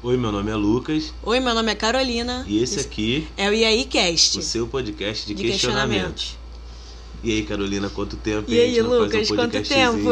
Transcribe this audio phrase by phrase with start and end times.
[0.00, 1.12] Oi, meu nome é Lucas.
[1.24, 2.44] Oi, meu nome é Carolina.
[2.46, 4.38] E esse aqui é o aí Cast.
[4.38, 6.36] O seu podcast de, de questionamentos.
[6.36, 6.38] questionamentos.
[7.24, 8.48] E aí, Carolina, quanto tempo?
[8.48, 10.10] E aí, Lucas, um quanto tempo?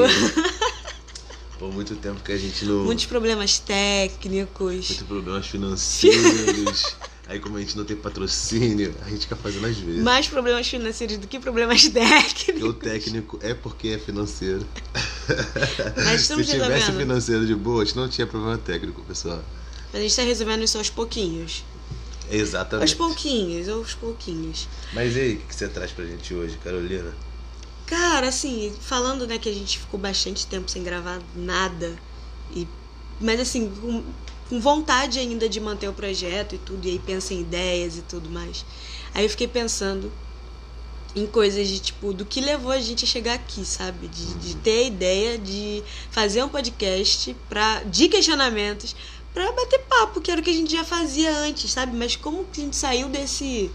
[1.56, 2.84] Por muito tempo que a gente não.
[2.84, 4.88] Muitos problemas técnicos.
[4.88, 6.96] Muitos problemas financeiros.
[7.28, 10.00] Aí, como a gente não tem patrocínio, a gente fica fazendo às vezes.
[10.00, 12.62] Mais problemas financeiros do que problemas técnicos.
[12.62, 14.64] o técnico é porque é financeiro.
[16.04, 19.42] Mas Se tivesse financeiro de boa, a gente não tinha problema técnico, pessoal.
[19.92, 21.64] Mas a gente está resolvendo isso aos pouquinhos.
[22.30, 22.90] Exatamente.
[22.90, 24.68] Aos pouquinhos, aos pouquinhos.
[24.92, 27.14] Mas e aí, o que você traz pra gente hoje, Carolina?
[27.86, 31.96] Cara, assim, falando, né, que a gente ficou bastante tempo sem gravar nada.
[32.52, 32.66] E,
[33.20, 34.02] mas assim, com,
[34.48, 38.02] com vontade ainda de manter o projeto e tudo, e aí pensa em ideias e
[38.02, 38.64] tudo mais.
[39.14, 40.12] Aí eu fiquei pensando
[41.14, 44.06] em coisas de tipo do que levou a gente a chegar aqui, sabe?
[44.06, 48.94] De, de ter a ideia de fazer um podcast pra, de questionamentos
[49.36, 51.94] pra bater papo, que era o que a gente já fazia antes, sabe?
[51.94, 53.70] Mas como que a gente saiu desse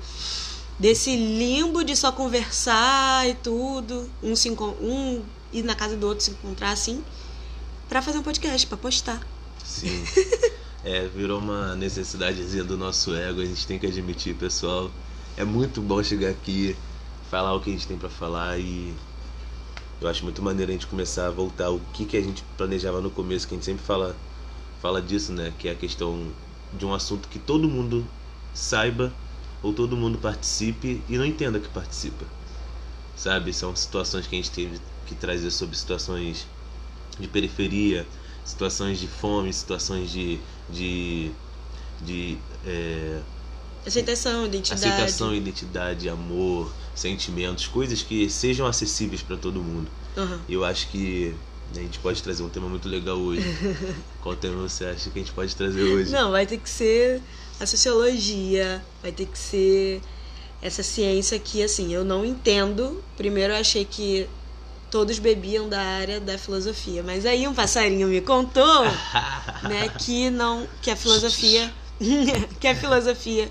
[0.80, 5.22] desse limbo de só conversar e tudo, um se um
[5.54, 7.04] ir na casa do outro se encontrar assim,
[7.88, 9.22] pra fazer um podcast, pra postar.
[9.64, 10.04] Sim.
[10.84, 14.89] É, virou uma necessidadezinha do nosso ego, a gente tem que admitir, pessoal.
[15.38, 16.76] É muito bom chegar aqui,
[17.30, 18.92] falar o que a gente tem pra falar e
[20.02, 23.00] eu acho muito maneiro a gente começar a voltar o que, que a gente planejava
[23.00, 24.16] no começo, que a gente sempre fala,
[24.82, 25.54] fala disso, né?
[25.60, 26.32] Que é a questão
[26.78, 28.06] de um assunto que todo mundo
[28.54, 29.14] saiba
[29.62, 32.26] ou todo mundo participe e não entenda que participa.
[33.16, 33.54] Sabe?
[33.54, 36.48] São situações que a gente teve que trazer sobre situações
[37.20, 38.08] de periferia,
[38.44, 40.40] situações de fome, situações de.
[40.70, 41.32] de,
[42.02, 43.20] de é,
[43.86, 44.86] Aceitação, identidade.
[44.86, 49.90] aceitação, identidade, amor, sentimentos, coisas que sejam acessíveis para todo mundo.
[50.48, 51.34] E eu acho que
[51.75, 53.44] a gente pode trazer um tema muito legal hoje.
[54.22, 56.11] Qual tema você acha que a gente pode trazer hoje?
[56.11, 57.22] Não, vai ter que ser
[57.59, 60.02] a sociologia, vai ter que ser
[60.61, 63.03] essa ciência que, assim, eu não entendo.
[63.15, 64.27] Primeiro eu achei que
[64.89, 68.83] todos bebiam da área da filosofia, mas aí um passarinho me contou,
[69.64, 71.73] né, que não, que a filosofia,
[72.60, 73.49] que a filosofia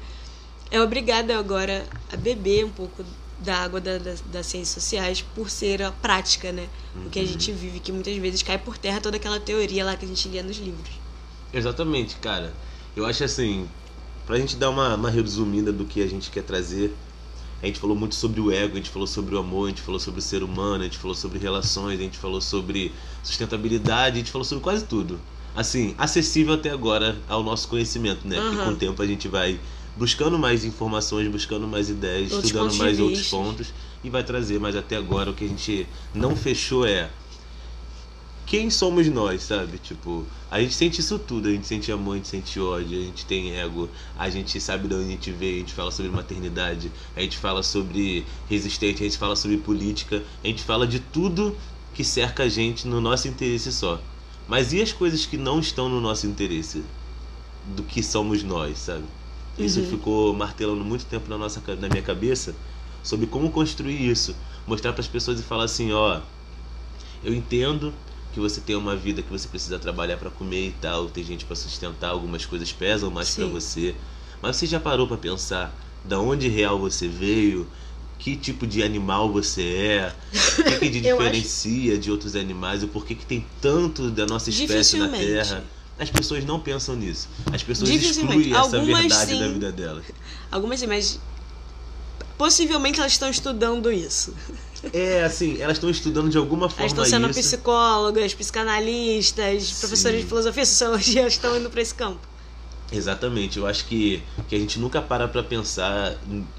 [0.71, 3.03] é obrigada agora a beber um pouco
[3.41, 6.69] da água da, da- das ciências sociais por ser a prática, né?
[7.07, 9.97] O que a gente vive, que muitas vezes cai por terra toda aquela teoria lá
[9.97, 10.91] que a gente lia nos livros.
[11.53, 12.53] Exatamente, cara.
[12.95, 13.67] Eu acho assim,
[14.27, 16.95] pra gente dar uma, uma resumida do que a gente quer trazer,
[17.63, 19.83] a gente falou muito sobre o ego, a gente falou sobre o amor, a gente
[19.83, 24.17] falou sobre o ser humano, a gente falou sobre relações, a gente falou sobre sustentabilidade,
[24.17, 25.19] a gente falou sobre quase tudo.
[25.55, 28.41] Assim, acessível até agora ao nosso conhecimento, né?
[28.41, 28.65] Porque Aham.
[28.65, 29.59] com o tempo a gente vai
[30.01, 33.71] buscando mais informações, buscando mais ideias, Outros estudando mais outros pontos
[34.03, 37.11] e vai trazer, mas até agora o que a gente não fechou é
[38.47, 39.77] quem somos nós, sabe?
[39.77, 43.03] Tipo, a gente sente isso tudo, a gente sente amor, a gente sente ódio, a
[43.03, 46.11] gente tem ego, a gente sabe de onde a gente veio, a gente fala sobre
[46.11, 50.99] maternidade, a gente fala sobre resistente, a gente fala sobre política, a gente fala de
[50.99, 51.55] tudo
[51.93, 54.01] que cerca a gente no nosso interesse só.
[54.49, 56.83] Mas e as coisas que não estão no nosso interesse?
[57.77, 59.05] Do que somos nós, sabe?
[59.61, 59.87] Isso Uhum.
[59.91, 62.55] ficou martelando muito tempo na, nossa, na minha cabeça
[63.03, 64.35] sobre como construir isso.
[64.67, 66.21] Mostrar para as pessoas e falar assim, ó,
[67.23, 67.93] eu entendo
[68.33, 71.45] que você tem uma vida que você precisa trabalhar para comer e tal, tem gente
[71.45, 73.95] para sustentar, algumas coisas pesam mais para você.
[74.41, 77.67] Mas você já parou para pensar da onde real você veio?
[78.19, 80.15] Que tipo de animal você é?
[80.33, 82.83] O que, que te Eu acho- diferencia de outros animais?
[82.83, 85.09] O porquê que tem tanto da nossa espécie na.
[85.09, 85.65] Terra?
[86.01, 87.29] As pessoas não pensam nisso.
[87.53, 89.39] As pessoas excluem essa Algumas verdade sim.
[89.41, 90.05] da vida delas.
[90.51, 91.21] Algumas sim, mas
[92.39, 94.35] possivelmente elas estão estudando isso.
[94.95, 97.41] É, assim, elas estão estudando de alguma Elas forma estão sendo isso.
[97.41, 99.75] psicólogas, psicanalistas, Sim.
[99.81, 102.19] professores de filosofia, sociologia, elas estão indo para esse campo.
[102.91, 106.17] Exatamente, eu acho que, que a gente nunca para pra pensar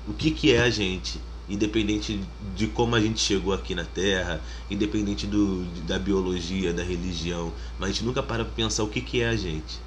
[0.08, 1.20] o que, que é a gente,
[1.52, 2.20] independente
[2.56, 7.90] de como a gente chegou aqui na Terra, independente do, da biologia, da religião, mas
[7.90, 9.80] a gente nunca para pra pensar o que, que é a gente.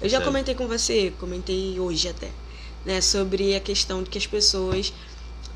[0.00, 0.24] Eu já Sabe?
[0.26, 2.30] comentei com você, comentei hoje até,
[2.84, 4.92] né, sobre a questão de que as pessoas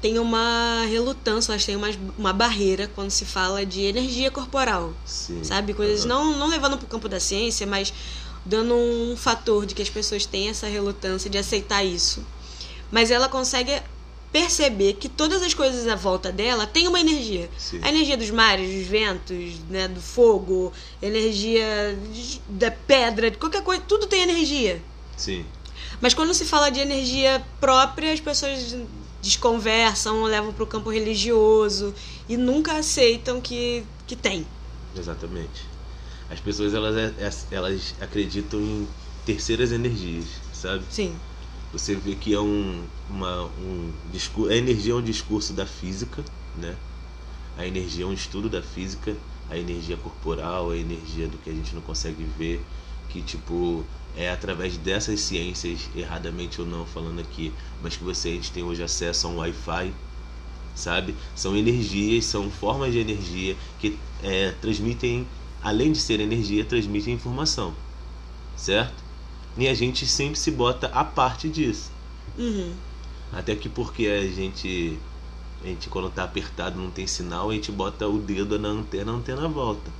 [0.02, 4.92] têm uma relutância, elas têm uma, uma barreira quando se fala de energia corporal.
[5.04, 5.42] Sim.
[5.42, 5.72] sabe?
[5.74, 6.08] Coisas Aham.
[6.08, 7.92] não, não levando para o campo da ciência, mas
[8.44, 12.24] dando um fator de que as pessoas têm essa relutância de aceitar isso.
[12.90, 13.82] Mas ela consegue
[14.32, 17.48] perceber que todas as coisas à volta dela têm uma energia.
[17.56, 17.80] Sim.
[17.82, 21.98] A energia dos mares, dos ventos, né, do fogo, energia
[22.48, 24.82] da pedra, de qualquer coisa, tudo tem energia.
[25.16, 25.44] Sim.
[26.00, 28.76] Mas quando se fala de energia própria, as pessoas
[29.20, 31.94] desconversam, levam para o campo religioso
[32.28, 34.46] e nunca aceitam que, que tem.
[34.96, 35.66] Exatamente.
[36.30, 38.88] As pessoas elas, é, elas acreditam em
[39.24, 40.84] terceiras energias, sabe?
[40.90, 41.14] Sim.
[41.72, 44.50] Você vê que é um, uma, um discurso.
[44.50, 46.24] A energia é um discurso da física,
[46.56, 46.74] né?
[47.58, 49.14] A energia é um estudo da física,
[49.50, 52.64] a energia corporal, a energia do que a gente não consegue ver,
[53.08, 53.84] que tipo
[54.16, 58.62] é através dessas ciências, erradamente ou não falando aqui, mas que você a gente tem
[58.62, 59.92] hoje acesso a um Wi-Fi,
[60.74, 61.14] sabe?
[61.34, 65.26] São energias, são formas de energia que é, transmitem,
[65.62, 67.74] além de ser energia, transmitem informação,
[68.56, 69.07] certo?
[69.58, 71.90] E a gente sempre se bota a parte disso.
[72.38, 72.72] Uhum.
[73.32, 74.96] Até que porque a gente,
[75.64, 79.10] a gente quando tá apertado não tem sinal, a gente bota o dedo na antena,
[79.10, 79.90] a antena volta.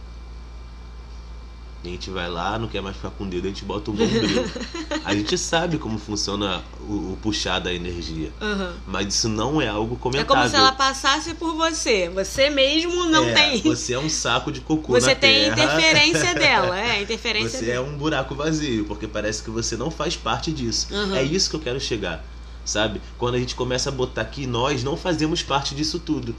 [1.89, 3.95] A gente vai lá, não quer mais ficar com o dedo, a gente bota o
[3.95, 4.45] bombril.
[5.05, 8.31] a gente sabe como funciona o, o puxar da energia.
[8.41, 8.73] Uhum.
[8.87, 10.37] Mas isso não é algo É comentável.
[10.37, 12.09] como se ela passasse por você.
[12.11, 13.63] Você mesmo não É, tem.
[13.63, 15.65] Você é um saco de cocô Você tem terra.
[15.65, 16.79] interferência dela.
[16.79, 17.87] É, interferência Você dela.
[17.87, 20.89] é um buraco vazio, porque parece que você não faz parte disso.
[20.93, 21.15] Uhum.
[21.17, 22.25] É isso que eu quero chegar,
[22.65, 23.01] sabe?
[23.17, 26.35] Quando a gente começa a botar que nós não fazemos parte disso tudo.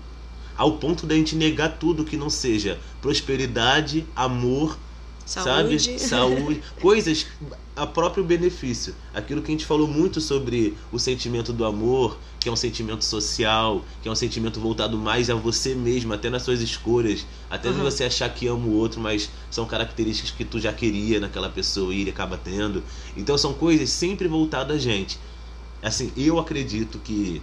[0.55, 4.77] Ao ponto da gente negar tudo que não seja prosperidade, amor,
[5.29, 5.79] Saúde.
[5.79, 5.99] sabe?
[5.99, 7.27] Saúde, coisas
[7.75, 8.93] a próprio benefício.
[9.13, 13.05] Aquilo que a gente falou muito sobre o sentimento do amor, que é um sentimento
[13.05, 17.69] social, que é um sentimento voltado mais a você mesmo, até nas suas escolhas, até
[17.69, 17.83] Uhum.
[17.83, 21.93] você achar que ama o outro, mas são características que tu já queria naquela pessoa
[21.93, 22.83] e ele acaba tendo.
[23.15, 25.17] Então são coisas sempre voltadas a gente.
[25.81, 27.41] Assim, eu acredito que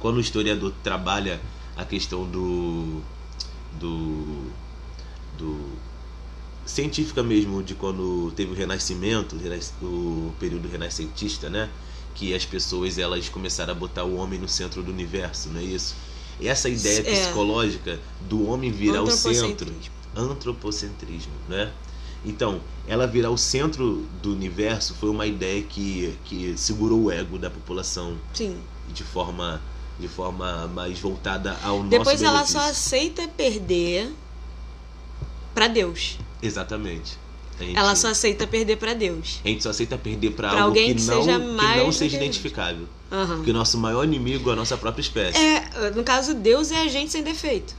[0.00, 1.40] quando o historiador trabalha
[1.76, 3.00] a questão do
[3.78, 4.50] do
[5.38, 5.56] do
[6.64, 9.36] científica mesmo de quando teve o renascimento,
[9.82, 11.68] o período renascentista, né?
[12.14, 15.64] Que as pessoas elas começaram a botar o homem no centro do universo, não é
[15.64, 15.94] isso?
[16.40, 17.02] Essa ideia É.
[17.02, 17.98] psicológica
[18.28, 19.72] do homem virar o centro,
[20.14, 21.32] Antropocentrismo.
[21.48, 21.72] né?
[22.24, 27.38] Então, ela virar o centro do universo foi uma ideia que, que segurou o ego
[27.38, 28.56] da população Sim.
[28.92, 29.60] de forma
[30.00, 32.60] de forma mais voltada ao nosso Depois ela benefício.
[32.60, 34.10] só aceita perder
[35.54, 36.18] pra Deus.
[36.42, 37.18] Exatamente.
[37.60, 39.40] Gente, Ela só aceita perder pra Deus.
[39.44, 41.92] a gente só aceita perder algo alguém que que não, seja que mais não do
[41.92, 42.86] seja que- identificável.
[43.10, 43.36] Aham.
[43.36, 45.38] Porque o nosso maior inimigo é a nossa própria espécie.
[45.38, 47.74] É, no caso, Deus é a gente sem defeito.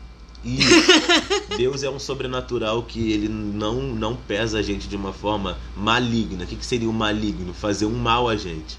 [0.46, 0.60] E
[1.58, 6.44] Deus é um sobrenatural que ele não, não pesa a gente de uma forma maligna.
[6.44, 7.54] O que, que seria o maligno?
[7.54, 8.78] Fazer um mal a gente.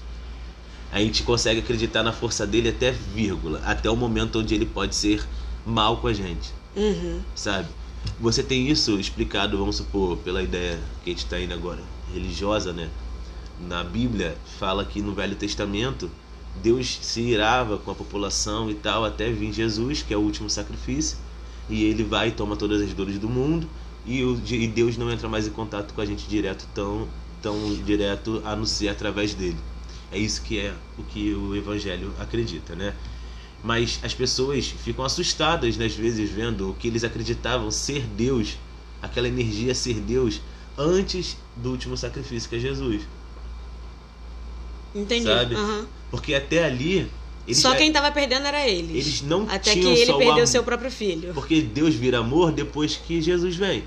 [0.91, 4.95] A gente consegue acreditar na força dele até vírgula, até o momento onde ele pode
[4.95, 5.21] ser
[5.65, 7.19] mal com a gente, Uhum.
[7.35, 7.67] sabe?
[8.19, 11.81] Você tem isso explicado, vamos supor, pela ideia que a gente está indo agora,
[12.13, 12.89] religiosa, né?
[13.67, 16.09] Na Bíblia fala que no Velho Testamento
[16.61, 20.49] Deus se irava com a população e tal até vir Jesus, que é o último
[20.49, 21.17] sacrifício,
[21.69, 23.67] e ele vai e toma todas as dores do mundo
[24.05, 27.07] e, o, e Deus não entra mais em contato com a gente direto tão
[27.41, 29.57] tão direto a não ser através dele.
[30.11, 32.95] É isso que é o que o evangelho acredita, né?
[33.65, 38.59] Mas as pessoas ficam assustadas, né, às vezes, vendo o que eles acreditavam ser Deus,
[39.01, 40.39] aquela energia ser Deus,
[40.77, 43.01] antes do último sacrifício que é Jesus.
[44.93, 45.23] Entendi.
[45.23, 45.55] Sabe?
[45.55, 45.87] Aham.
[46.11, 47.09] Porque até ali.
[47.47, 48.91] Eles Só quem tava perdendo era eles.
[48.91, 50.47] Eles não Até que tinham ele só o perdeu amor.
[50.47, 51.33] seu próprio filho.
[51.33, 53.83] Porque Deus vira amor depois que Jesus vem.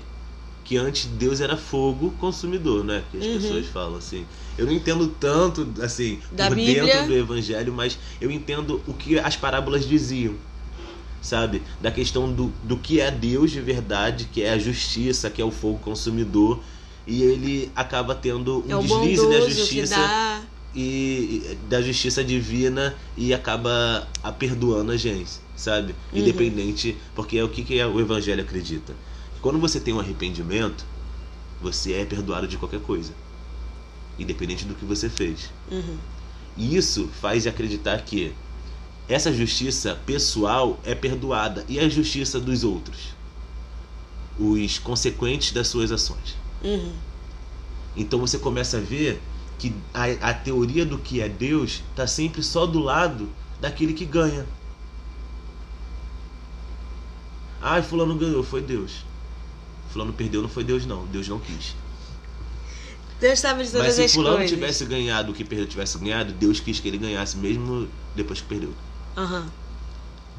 [0.69, 3.03] Que antes Deus era fogo consumidor, né?
[3.09, 3.33] Que as Uhum.
[3.41, 4.23] pessoas falam assim.
[4.55, 6.85] Eu não entendo tanto, assim, Da por Bíblia.
[6.85, 10.35] dentro do Evangelho, mas eu entendo o que as parábolas diziam.
[11.23, 11.63] Sabe?
[11.81, 15.45] Da questão do, do que é Deus de verdade, que é a justiça, que é
[15.45, 16.59] o fogo consumidor.
[17.07, 20.41] E ele acaba tendo um é deslize que justiça dá.
[20.75, 25.95] e da justiça divina e acaba a perdoando a gente, sabe?
[26.13, 26.19] Uhum.
[26.19, 28.93] Independente, porque é o que, que o evangelho acredita.
[29.41, 30.85] Quando você tem um arrependimento,
[31.61, 33.13] você é perdoado de qualquer coisa,
[34.17, 35.49] independente do que você fez.
[35.71, 35.97] Uhum.
[36.57, 38.33] E isso faz acreditar que
[39.07, 43.15] essa justiça pessoal é perdoada e a justiça dos outros,
[44.37, 46.35] os consequentes das suas ações.
[46.63, 46.93] Uhum.
[47.95, 49.21] Então você começa a ver
[49.57, 53.29] que a, a teoria do que é Deus está sempre só do lado
[53.59, 54.45] daquele que ganha.
[57.61, 59.08] Ah, fulano ganhou, foi Deus.
[59.91, 61.75] Fulano perdeu, não foi Deus não, Deus não quis.
[63.19, 64.51] Deus sabe de todas Mas se as fulano coisas.
[64.55, 68.47] tivesse ganhado o que perdeu tivesse ganhado, Deus quis que ele ganhasse mesmo depois que
[68.47, 68.73] perdeu.
[69.17, 69.49] Aham.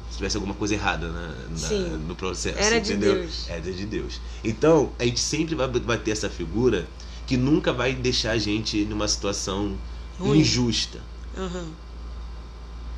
[0.09, 2.57] Se tivesse alguma coisa errada na, na- no processo.
[2.57, 3.15] Era de entendeu?
[3.15, 3.45] Deus.
[3.49, 4.19] Era de Deus.
[4.43, 6.87] Então, a gente sempre vai, vai ter essa figura
[7.27, 9.77] que nunca vai deixar a gente numa situação
[10.19, 10.39] Ruim.
[10.39, 10.99] injusta.
[11.37, 11.67] Aham.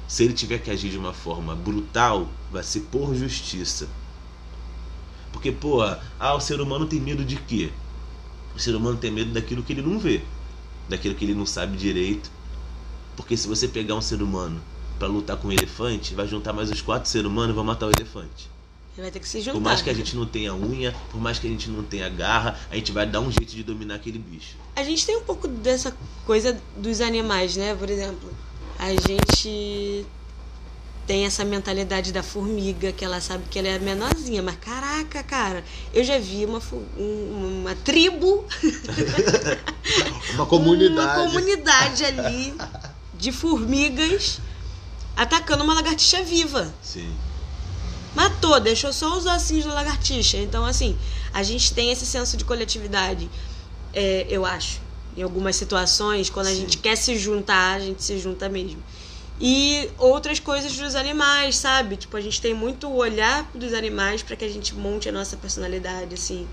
[0.08, 3.88] Se ele tiver que agir de uma forma brutal, vai ser por justiça.
[5.34, 7.70] Porque, pô, ah, o ser humano tem medo de quê?
[8.56, 10.22] O ser humano tem medo daquilo que ele não vê.
[10.88, 12.32] daquilo que ele não sabe direito.
[13.18, 14.62] Porque se você pegar um ser humano
[15.00, 17.88] para lutar com um elefante, vai juntar mais os quatro seres humanos e vai matar
[17.88, 18.50] o elefante.
[18.96, 19.54] Ele vai ter que se juntar.
[19.54, 22.08] Por mais que a gente não tenha unha, por mais que a gente não tenha
[22.10, 24.56] garra, a gente vai dar um jeito de dominar aquele bicho.
[24.76, 27.74] A gente tem um pouco dessa coisa dos animais, né?
[27.76, 28.30] Por exemplo,
[28.78, 30.06] a gente
[31.06, 35.64] tem essa mentalidade da formiga, que ela sabe que ela é menorzinha, mas caraca, cara,
[35.94, 36.62] eu já vi uma,
[36.98, 38.46] um- uma tribo,
[40.34, 41.20] Uma comunidade.
[41.22, 42.54] uma comunidade ali
[43.16, 44.40] de formigas
[45.16, 46.74] atacando uma lagartixa viva.
[46.82, 47.14] Sim.
[48.16, 50.38] Matou, deixou só os ossinhos da lagartixa.
[50.38, 50.98] Então, assim,
[51.34, 53.30] a gente tem esse senso de coletividade,
[53.94, 54.82] é, eu acho.
[55.16, 56.62] Em algumas situações, quando a Sim.
[56.62, 58.82] gente quer se juntar, a gente se junta mesmo.
[59.40, 61.98] E outras coisas dos animais, sabe?
[61.98, 65.12] Tipo, a gente tem muito o olhar dos animais para que a gente monte a
[65.12, 66.48] nossa personalidade, assim.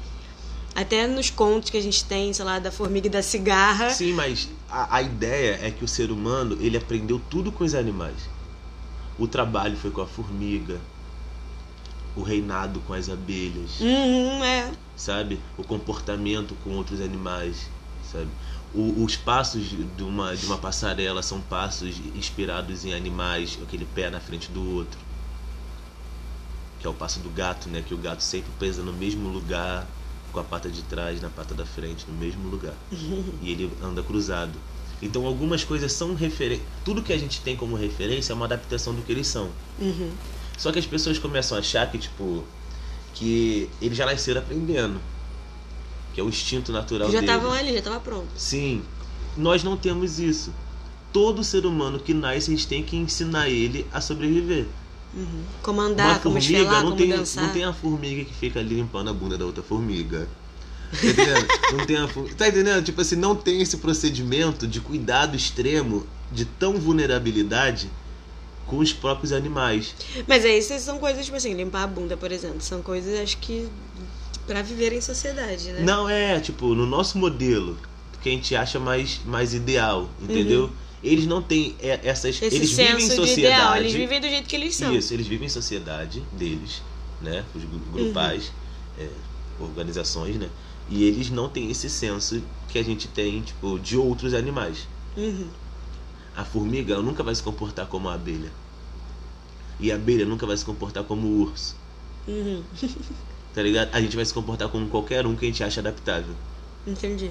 [0.75, 3.91] Até nos contos que a gente tem, sei lá, da formiga e da cigarra.
[3.91, 7.75] Sim, mas a, a ideia é que o ser humano ele aprendeu tudo com os
[7.75, 8.17] animais.
[9.19, 10.81] O trabalho foi com a formiga,
[12.17, 14.71] o reinado com as abelhas, Uhum, é.
[14.97, 15.39] sabe?
[15.59, 17.69] O comportamento com outros animais,
[18.11, 18.29] sabe?
[18.73, 19.65] O- os passos
[19.97, 24.77] de uma, de uma passarela são passos inspirados em animais, aquele pé na frente do
[24.77, 24.99] outro.
[26.79, 27.83] Que é o passo do gato, né?
[27.87, 29.87] Que o gato sempre pesa no mesmo lugar,
[30.33, 32.75] com a pata de trás na pata da frente, no mesmo lugar.
[33.43, 34.57] e ele anda cruzado.
[35.03, 36.65] Então algumas coisas são referência.
[36.85, 39.51] Tudo que a gente tem como referência é uma adaptação do que eles são.
[39.79, 40.13] Uhum.
[40.57, 42.45] Só que as pessoas começam a achar que, tipo,
[43.15, 45.01] que eles já nasceram aprendendo.
[46.15, 47.35] Que é o instinto natural Que já deles.
[47.35, 48.29] estavam ali, já tava pronto.
[48.37, 48.83] Sim,
[49.37, 50.53] nós não temos isso.
[51.13, 54.67] Todo ser humano que nasce, a gente tem que ensinar ele a sobreviver.
[55.13, 55.43] Uhum.
[55.63, 57.45] Como andar, como formiga esfelar, não como tem, dançar.
[57.45, 60.29] não tem a formiga que fica ali limpando a bunda da outra formiga.
[60.93, 61.47] Tá entendendo?
[61.77, 62.85] não tem a fu- Tá entendendo?
[62.85, 67.91] Tipo assim, não tem esse procedimento de cuidado extremo, de tão vulnerabilidade
[68.67, 69.95] com os próprios animais.
[70.29, 72.61] Mas aí essas são coisas, tipo assim, limpar a bunda, por exemplo.
[72.61, 73.69] São coisas, acho que,
[74.51, 75.81] pra viver em sociedade, né?
[75.85, 77.79] Não é, tipo, no nosso modelo,
[78.21, 80.69] que a gente acha mais, mais ideal, entendeu?
[81.05, 82.41] Eles não têm é, essas.
[82.41, 82.47] Uhum.
[82.49, 83.41] Esse eles vivem em de sociedade.
[83.41, 84.93] ideal, eles vivem do jeito que eles são.
[84.95, 86.83] Isso, eles vivem em sociedade deles,
[87.23, 87.45] né?
[87.55, 88.53] Os gru- grupais,
[88.99, 89.05] Uhum.
[89.05, 89.09] é,
[89.63, 90.49] organizações, né?
[90.89, 94.89] E eles não têm esse senso que a gente tem, tipo, de outros animais.
[95.17, 95.47] Uhum.
[96.37, 98.51] A formiga nunca vai se comportar como a abelha.
[99.79, 101.77] E a abelha nunca vai se comportar como o urso.
[102.27, 102.63] Uhum.
[103.55, 103.91] Tá ligado?
[103.93, 106.35] A gente vai se comportar como qualquer um que a gente acha adaptável.
[106.87, 107.31] Entendi.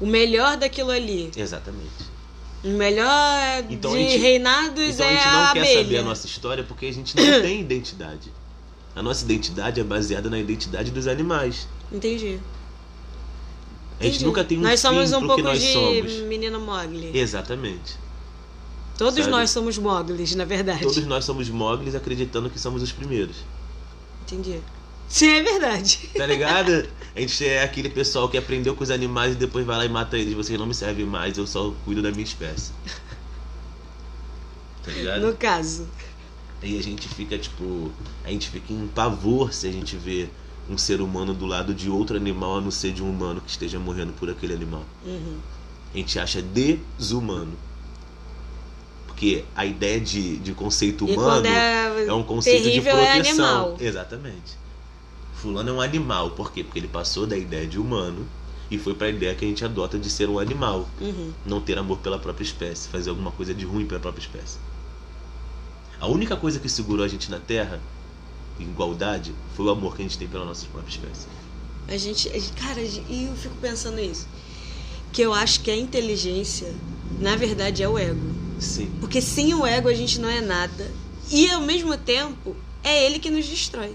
[0.00, 1.30] O melhor daquilo ali.
[1.36, 2.16] Exatamente.
[2.64, 5.82] O melhor Então a de gente- reinados Então a é gente não a quer abelha.
[5.82, 8.32] saber a nossa história porque a gente não tem identidade.
[8.94, 11.68] A nossa identidade é baseada na identidade dos animais.
[11.92, 12.38] Entendi.
[13.98, 14.24] A gente Entendi.
[14.26, 16.12] nunca tem um Nós somos um pouco de somos.
[16.22, 17.16] menino Mogli.
[17.16, 17.96] Exatamente.
[18.98, 19.30] Todos sabe?
[19.30, 20.82] nós somos Moglis, na verdade.
[20.82, 23.36] Todos nós somos moglis acreditando que somos os primeiros.
[24.22, 24.60] Entendi.
[25.08, 26.10] Sim, é verdade.
[26.16, 26.88] Tá ligado?
[27.14, 29.88] A gente é aquele pessoal que aprendeu com os animais e depois vai lá e
[29.88, 30.34] mata eles.
[30.34, 32.72] Vocês não me servem mais, eu só cuido da minha espécie.
[34.82, 35.26] Tá ligado?
[35.26, 35.88] No caso.
[36.62, 37.90] E a gente fica, tipo.
[38.24, 40.28] A gente fica em pavor se a gente vê
[40.68, 43.50] um ser humano do lado de outro animal a não ser de um humano que
[43.50, 44.84] esteja morrendo por aquele animal.
[45.04, 45.38] Uhum.
[45.94, 47.52] A gente acha desumano.
[49.06, 53.44] Porque a ideia de, de conceito humano é, é um conceito de é proteção.
[53.44, 53.76] animal.
[53.80, 54.65] Exatamente.
[55.36, 56.30] Fulano é um animal.
[56.30, 56.64] Por quê?
[56.64, 58.26] Porque ele passou da ideia de humano
[58.70, 60.88] e foi pra ideia que a gente adota de ser um animal.
[61.00, 61.32] Uhum.
[61.44, 64.58] Não ter amor pela própria espécie, fazer alguma coisa de ruim pela própria espécie.
[66.00, 67.80] A única coisa que segurou a gente na Terra,
[68.58, 71.26] igualdade, foi o amor que a gente tem pela nossa própria espécie.
[71.88, 72.28] A gente.
[72.28, 74.26] a Cara, e eu fico pensando isso.
[75.12, 76.74] Que eu acho que a inteligência,
[77.20, 78.34] na verdade, é o ego.
[78.58, 78.90] Sim.
[79.00, 80.90] Porque sem o ego a gente não é nada.
[81.30, 83.94] E ao mesmo tempo, é ele que nos destrói.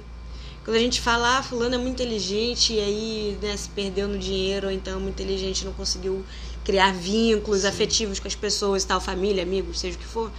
[0.63, 4.17] Quando a gente fala, ah, fulano é muito inteligente e aí né, se perdeu no
[4.19, 6.23] dinheiro, ou então é muito inteligente, não conseguiu
[6.63, 7.67] criar vínculos Sim.
[7.67, 10.31] afetivos com as pessoas, tal, família, amigos, seja o que for.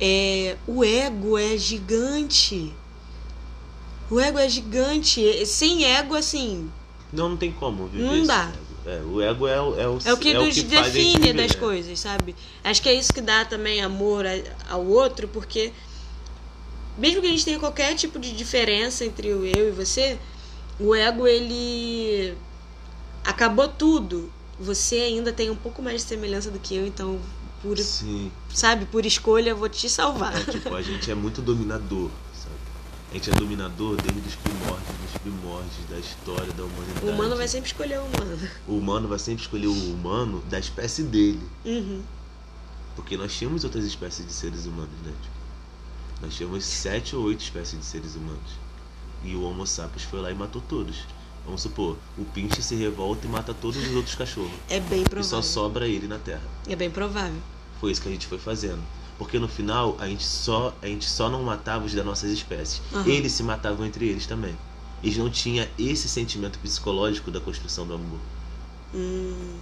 [0.00, 2.72] É, o ego é gigante.
[4.10, 5.44] O ego é gigante.
[5.44, 6.70] Sem ego, assim,
[7.12, 8.50] Não, não tem como viver Não dá.
[8.86, 11.32] É, o ego é, o- é o É o que nos faz a gente define
[11.34, 12.34] das coisas, sabe?
[12.64, 14.24] Acho que é isso que dá também amor
[14.70, 15.72] ao outro, porque
[16.98, 20.18] mesmo que a gente tenha qualquer tipo de diferença entre o eu e você,
[20.78, 22.36] o ego ele
[23.24, 24.30] acabou tudo.
[24.60, 27.20] Você ainda tem um pouco mais de semelhança do que eu, então
[27.62, 28.30] por, Sim.
[28.52, 30.36] sabe, por escolha eu vou te salvar.
[30.36, 32.54] É, tipo, a gente é muito dominador, sabe?
[33.10, 37.06] A gente é dominador desde os primórdios, dos primórdios da história da humanidade.
[37.06, 38.50] O humano vai sempre escolher o humano.
[38.66, 41.42] O humano vai sempre escolher o humano da espécie dele.
[41.64, 42.02] Uhum.
[42.96, 45.12] Porque nós tínhamos outras espécies de seres humanos, né?
[45.22, 45.37] Tipo,
[46.22, 48.50] nós tínhamos sete ou oito espécies de seres humanos.
[49.24, 50.96] E o Homo sapiens foi lá e matou todos.
[51.44, 54.50] Vamos supor, o pinche se revolta e mata todos os outros cachorros.
[54.68, 55.24] É bem E provável.
[55.24, 56.42] só sobra ele na Terra.
[56.68, 57.40] É bem provável.
[57.80, 58.82] Foi isso que a gente foi fazendo.
[59.16, 62.82] Porque no final a gente só, a gente só não matava os das nossas espécies.
[62.92, 63.06] Aham.
[63.08, 64.56] Eles se matavam entre eles também.
[65.02, 68.18] Eles não tinham esse sentimento psicológico da construção do amor.
[68.94, 69.56] Hum.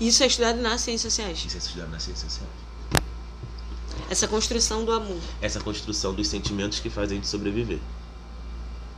[0.00, 1.44] Isso é estudado nas ciências sociais.
[1.44, 2.52] Isso é estudado nas ciências sociais.
[4.08, 5.18] Essa construção do amor.
[5.40, 7.80] Essa construção dos sentimentos que fazem a gente sobreviver.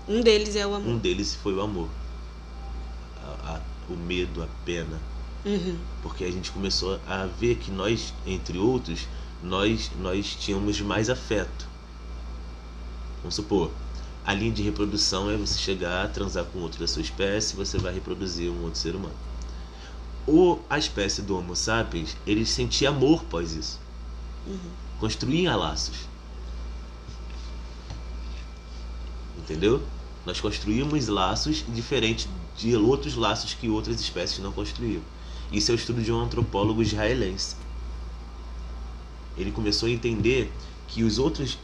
[0.07, 0.89] Um deles é o amor.
[0.89, 1.89] Um deles foi o amor.
[3.25, 3.61] A- a-
[3.93, 5.01] o medo, a pena.
[5.45, 5.79] Uhum.
[6.03, 9.07] Porque a gente começou a ver que nós, entre outros,
[9.43, 11.67] nós, nós tínhamos mais afeto.
[13.19, 13.71] Vamos supor,
[14.27, 17.95] a linha de reprodução é você chegar, transar com outro da sua espécie, você vai
[17.95, 19.15] reproduzir um outro ser humano.
[20.27, 23.79] O, a espécie do Homo sapiens, ele sentia amor após isso.
[24.99, 26.09] Construía laços.
[29.39, 29.83] Entendeu?
[30.27, 35.01] Nós construímos laços diferentes de outros laços que outras espécies não construíam.
[35.51, 37.57] Isso é o estudo de um antropólogo israelense.
[39.37, 40.53] Ele começou a entender
[40.89, 41.59] que os outros,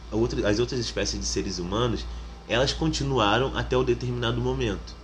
[0.47, 2.05] as outras espécies de seres humanos
[2.47, 4.95] elas continuaram até um determinado momento.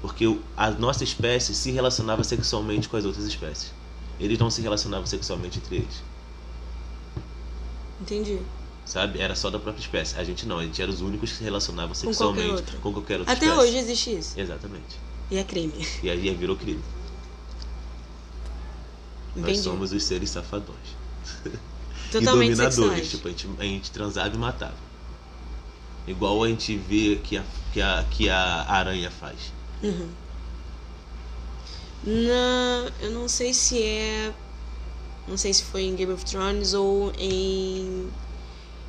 [0.00, 3.72] Porque o- a nossa espécie se relacionava sexualmente com as outras espécies.
[4.18, 6.02] Eles não se relacionavam sexualmente entre eles.
[8.00, 8.40] Entendi.
[8.84, 9.20] Sabe?
[9.20, 10.18] Era só da própria espécie.
[10.18, 12.78] A gente não, a gente era os únicos que se relacionavam qualquer sexualmente outra.
[12.78, 13.66] com qualquer outra Até espécie.
[13.68, 14.40] hoje existe isso.
[14.40, 14.98] Exatamente.
[15.30, 15.86] E é crime.
[16.02, 16.82] E aí virou crime.
[19.36, 19.58] Nós Entendi.
[19.62, 20.78] somos os seres safadões.
[22.10, 22.74] Totalmente e dominadores.
[22.74, 23.10] sexuais.
[23.10, 24.74] Tipo, a gente, a gente transava e matava.
[26.06, 29.52] Igual a gente vê que a, que a, que a aranha faz.
[29.82, 30.08] Uhum.
[32.02, 34.32] Na, eu não sei se é.
[35.28, 38.08] Não sei se foi em Game of Thrones ou em.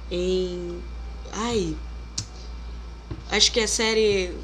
[0.10, 0.82] Em.
[1.34, 1.76] Ai.
[3.30, 4.36] Acho que é a série.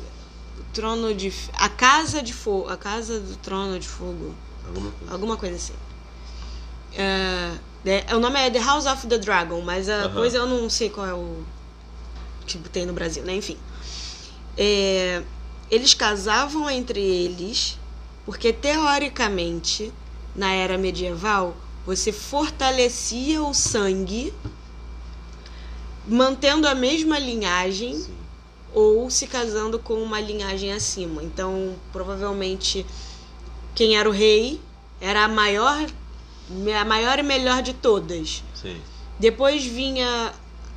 [0.74, 1.34] Trono de.
[1.54, 2.70] A Casa de Fogo.
[2.70, 4.34] A Casa do Trono de Fogo.
[4.68, 5.14] Alguma coisa.
[5.14, 5.74] Alguma coisa assim.
[7.84, 10.14] The- o nome é The House of the Dragon, mas a Aham.
[10.14, 11.44] coisa eu não sei qual é o.
[12.46, 13.36] Tipo, tem no Brasil, né?
[13.36, 13.58] Enfim.
[14.58, 15.22] É,
[15.70, 17.78] eles casavam entre eles,
[18.26, 19.94] porque teoricamente,
[20.36, 21.56] na era medieval,
[21.88, 24.34] você fortalecia o sangue
[26.06, 28.14] mantendo a mesma linhagem Sim.
[28.74, 31.24] ou se casando com uma linhagem acima.
[31.24, 32.86] Então, provavelmente,
[33.74, 34.60] quem era o rei
[35.00, 35.88] era a maior,
[36.78, 38.44] a maior e melhor de todas.
[38.54, 38.82] Sim.
[39.18, 40.34] Depois vinha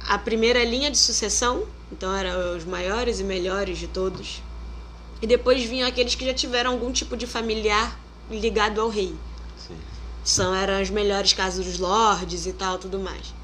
[0.07, 4.41] a primeira linha de sucessão, então eram os maiores e melhores de todos.
[5.21, 7.99] E depois vinham aqueles que já tiveram algum tipo de familiar
[8.31, 9.13] ligado ao rei.
[10.31, 13.35] São eram as melhores casas dos lords e tal, tudo mais.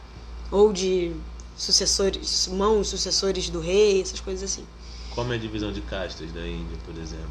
[0.52, 1.16] Ou de
[1.56, 4.64] sucessores, mãos sucessores do rei, essas coisas assim.
[5.12, 7.30] Como é a divisão de castas da Índia, por exemplo?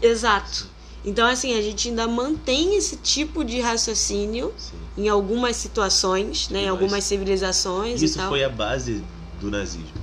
[0.00, 0.66] Exato.
[1.04, 4.78] Então, assim, a gente ainda mantém esse tipo de raciocínio Sim.
[4.96, 8.30] em algumas situações, né, em Mas algumas civilizações e Isso tal.
[8.30, 9.04] foi a base
[9.40, 10.00] do nazismo.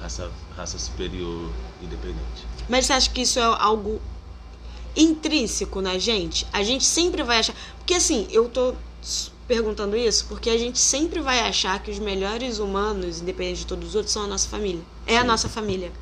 [0.00, 1.50] Raça, raça superior
[1.82, 2.46] independente.
[2.66, 4.00] Mas você acha que isso é algo
[4.96, 6.46] intrínseco na gente?
[6.52, 7.54] A gente sempre vai achar.
[7.78, 8.74] Porque assim, eu tô
[9.46, 13.90] perguntando isso porque a gente sempre vai achar que os melhores humanos, independente de todos
[13.90, 14.80] os outros, são a nossa família.
[15.06, 15.26] É a Sim.
[15.26, 15.92] nossa família.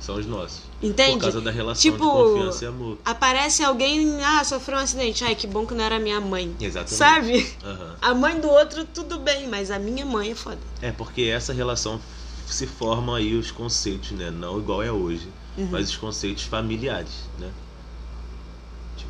[0.00, 0.60] São os nossos.
[0.82, 1.14] Entende?
[1.14, 2.98] Por causa da relação Tipo, de confiança e amor.
[3.04, 5.24] Aparece alguém, ah, sofreu um acidente.
[5.24, 6.54] Ai, que bom que não era minha mãe.
[6.60, 6.94] Exatamente.
[6.96, 7.56] Sabe?
[7.64, 7.96] Aham.
[8.02, 10.58] A mãe do outro, tudo bem, mas a minha mãe é foda.
[10.82, 12.00] É porque essa relação
[12.46, 14.30] se formam aí os conceitos, né?
[14.30, 15.68] Não igual é hoje, Uhum.
[15.72, 17.48] mas os conceitos familiares, né?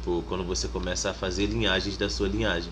[0.06, 2.70] Tipo, quando você começa a fazer linhagens da sua linhagem.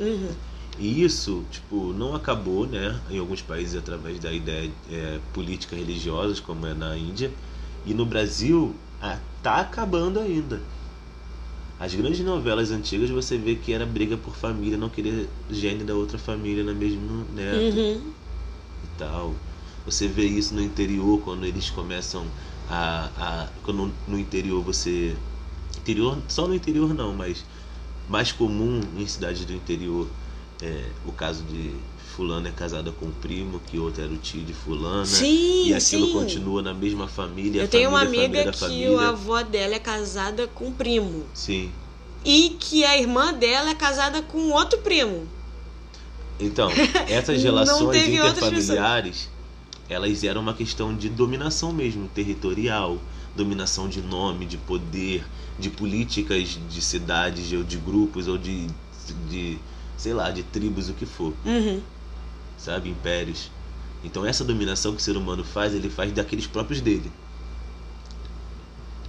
[0.00, 0.34] Uhum.
[0.80, 3.00] E isso, tipo, não acabou, né?
[3.08, 7.30] Em alguns países através da ideia é, política religiosas, como é na Índia.
[7.84, 10.60] E no Brasil, ah, tá acabando ainda.
[11.78, 15.94] As grandes novelas antigas você vê que era briga por família, não querer gene da
[15.94, 18.00] outra família na mesma neto Uhum.
[18.82, 19.34] e tal.
[19.84, 22.26] Você vê isso no interior quando eles começam
[22.68, 25.14] a, a quando no interior você
[25.86, 27.44] interior só no interior não, mas
[28.08, 30.08] mais comum em cidades do interior
[30.60, 31.72] é o caso de
[32.16, 35.04] fulano é casada com o primo, que outro era o tio de fulana.
[35.04, 36.12] Sim, e aquilo sim.
[36.14, 37.60] continua na mesma família.
[37.60, 39.00] Eu tenho uma família, amiga família da que família.
[39.00, 41.24] a avó dela é casada com um primo.
[41.34, 41.70] Sim.
[42.24, 45.28] E que a irmã dela é casada com outro primo.
[46.40, 46.70] Então,
[47.06, 49.28] essas relações interfamiliares,
[49.88, 52.98] elas eram uma questão de dominação mesmo, territorial,
[53.36, 55.24] dominação de nome, de poder,
[55.58, 58.66] de políticas de cidades ou de grupos ou de,
[59.30, 59.58] de
[59.96, 61.80] sei lá, de tribos, o que for, Uhum.
[62.58, 62.88] sabe?
[62.90, 63.50] Impérios.
[64.04, 67.10] Então essa dominação que o ser humano faz, ele faz daqueles próprios dele.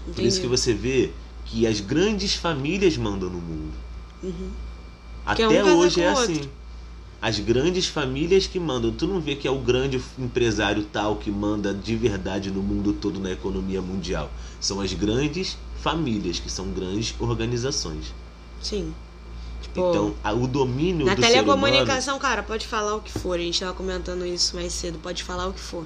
[0.05, 0.61] Por isso que Entendi.
[0.61, 1.11] você vê
[1.45, 3.73] que as grandes famílias mandam no mundo.
[4.23, 4.49] Uhum.
[5.25, 6.49] Até um casa hoje é o outro.
[7.21, 8.91] As grandes famílias que mandam.
[8.91, 12.93] Tu não vê que é o grande empresário tal que manda de verdade no mundo
[12.93, 14.29] todo na economia mundial.
[14.59, 18.13] São as grandes famílias, que são grandes organizações.
[18.61, 18.93] Sim.
[19.61, 21.63] Tipo, Então, a- o domínio na do ser humano...
[21.63, 23.39] telecomunicação, cara, pode falar o que for.
[23.39, 24.99] A gente tava comentando isso mais cedo.
[24.99, 25.85] Pode falar o que for.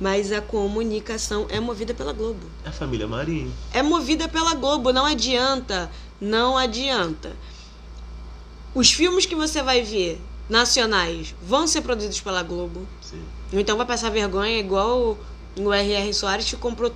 [0.00, 2.40] Mas a comunicação é movida pela Globo.
[2.64, 3.52] É a família Marinho.
[3.72, 4.92] É movida pela Globo.
[4.92, 5.88] Não adianta.
[6.20, 7.36] Não adianta.
[8.74, 10.20] Os filmes que você vai ver
[10.52, 12.86] nacionais vão ser produzidos pela Globo.
[13.00, 13.22] Sim.
[13.52, 15.18] Então vai passar vergonha igual
[15.56, 16.12] o R.R.
[16.14, 16.92] Soares que comprou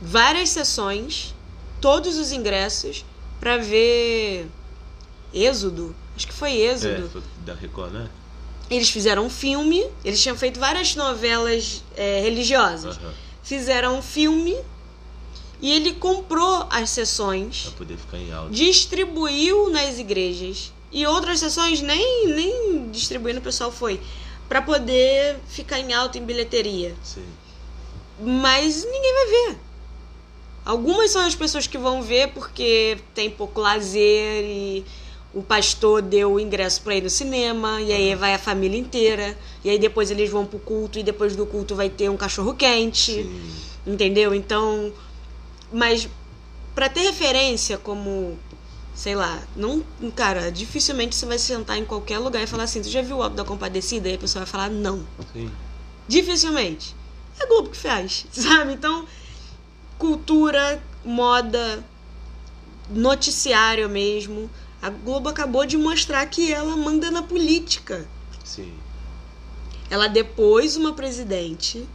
[0.00, 1.34] várias sessões,
[1.80, 3.04] todos os ingressos,
[3.38, 4.48] pra ver
[5.32, 5.94] Êxodo.
[6.16, 7.10] Acho que foi É, Êxodo.
[7.10, 8.08] foi da Record, né?
[8.70, 12.96] Eles fizeram um filme, eles tinham feito várias novelas é, religiosas.
[12.96, 13.12] Aham.
[13.42, 14.56] Fizeram um filme
[15.60, 18.50] e ele comprou as sessões, Pra poder ficar em alta.
[18.50, 24.00] distribuiu nas igrejas e outras sessões nem, nem distribuindo o pessoal foi.
[24.48, 26.94] Pra poder ficar em alta em bilheteria.
[27.02, 27.24] Sim.
[28.20, 29.58] Mas ninguém vai ver.
[30.64, 34.84] Algumas são as pessoas que vão ver porque tem pouco lazer e
[35.34, 39.36] o pastor deu o ingresso pra ir no cinema e aí vai a família inteira
[39.64, 42.54] e aí depois eles vão pro culto e depois do culto vai ter um cachorro
[42.54, 43.50] quente, Sim.
[43.84, 44.32] entendeu?
[44.32, 44.92] Então,
[45.72, 46.08] mas
[46.72, 48.38] pra ter referência como
[48.94, 52.88] sei lá, não, cara, dificilmente você vai sentar em qualquer lugar e falar assim, tu
[52.88, 54.08] já viu o Alto da Compadecida?
[54.08, 55.04] E a pessoa vai falar não.
[55.32, 55.50] Sim.
[56.06, 56.94] Dificilmente.
[57.38, 58.72] É a Globo que faz, sabe?
[58.72, 59.06] Então,
[59.98, 61.84] cultura, moda,
[62.88, 64.48] noticiário mesmo.
[64.80, 68.06] A Globo acabou de mostrar que ela manda na política.
[68.44, 68.72] Sim.
[69.90, 71.86] Ela depôs uma presidente.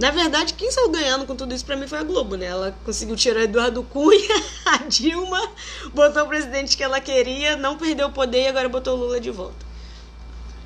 [0.00, 2.46] Na verdade, quem saiu ganhando com tudo isso pra mim foi a Globo, né?
[2.46, 4.34] Ela conseguiu tirar Eduardo Cunha,
[4.64, 5.52] a Dilma,
[5.92, 9.20] botou o presidente que ela queria, não perdeu o poder e agora botou o Lula
[9.20, 9.66] de volta.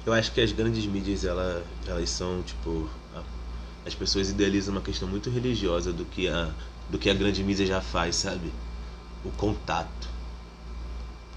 [0.06, 2.88] Eu acho que as grandes mídias, ela, elas são, tipo...
[3.84, 6.52] as pessoas idealizam uma questão muito religiosa do que, a,
[6.88, 8.52] do que a grande mídia já faz, sabe?
[9.24, 10.08] O contato.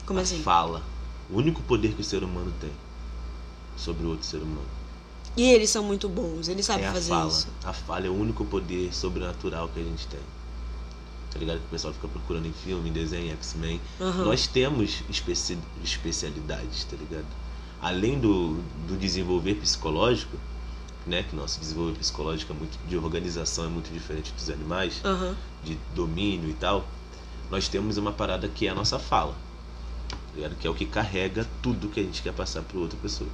[0.05, 0.43] Como a assim?
[0.43, 0.83] fala.
[1.31, 2.71] O único poder que o ser humano tem
[3.75, 4.76] sobre o outro ser humano.
[5.37, 7.27] E eles são muito bons, eles sabem é fazer fala.
[7.29, 7.47] isso.
[7.63, 10.19] A fala é o único poder sobrenatural que a gente tem.
[11.31, 11.59] Tá ligado?
[11.59, 13.79] Que o pessoal fica procurando em filme, em desenho, X-Men.
[14.01, 14.25] Aham.
[14.25, 17.25] Nós temos especi especialidades, tá ligado?
[17.79, 18.55] Além do,
[18.87, 20.35] do desenvolver psicológico,
[21.05, 21.23] né?
[21.23, 25.35] Que nosso desenvolver psicológico é muito de organização é muito diferente dos animais, Aham.
[25.63, 26.87] de domínio e tal.
[27.51, 29.35] Nós temos uma parada que é a nossa fala.
[30.09, 30.55] tá ligado?
[30.55, 33.29] Que é o que carrega tudo que a gente quer passar para outra pessoa.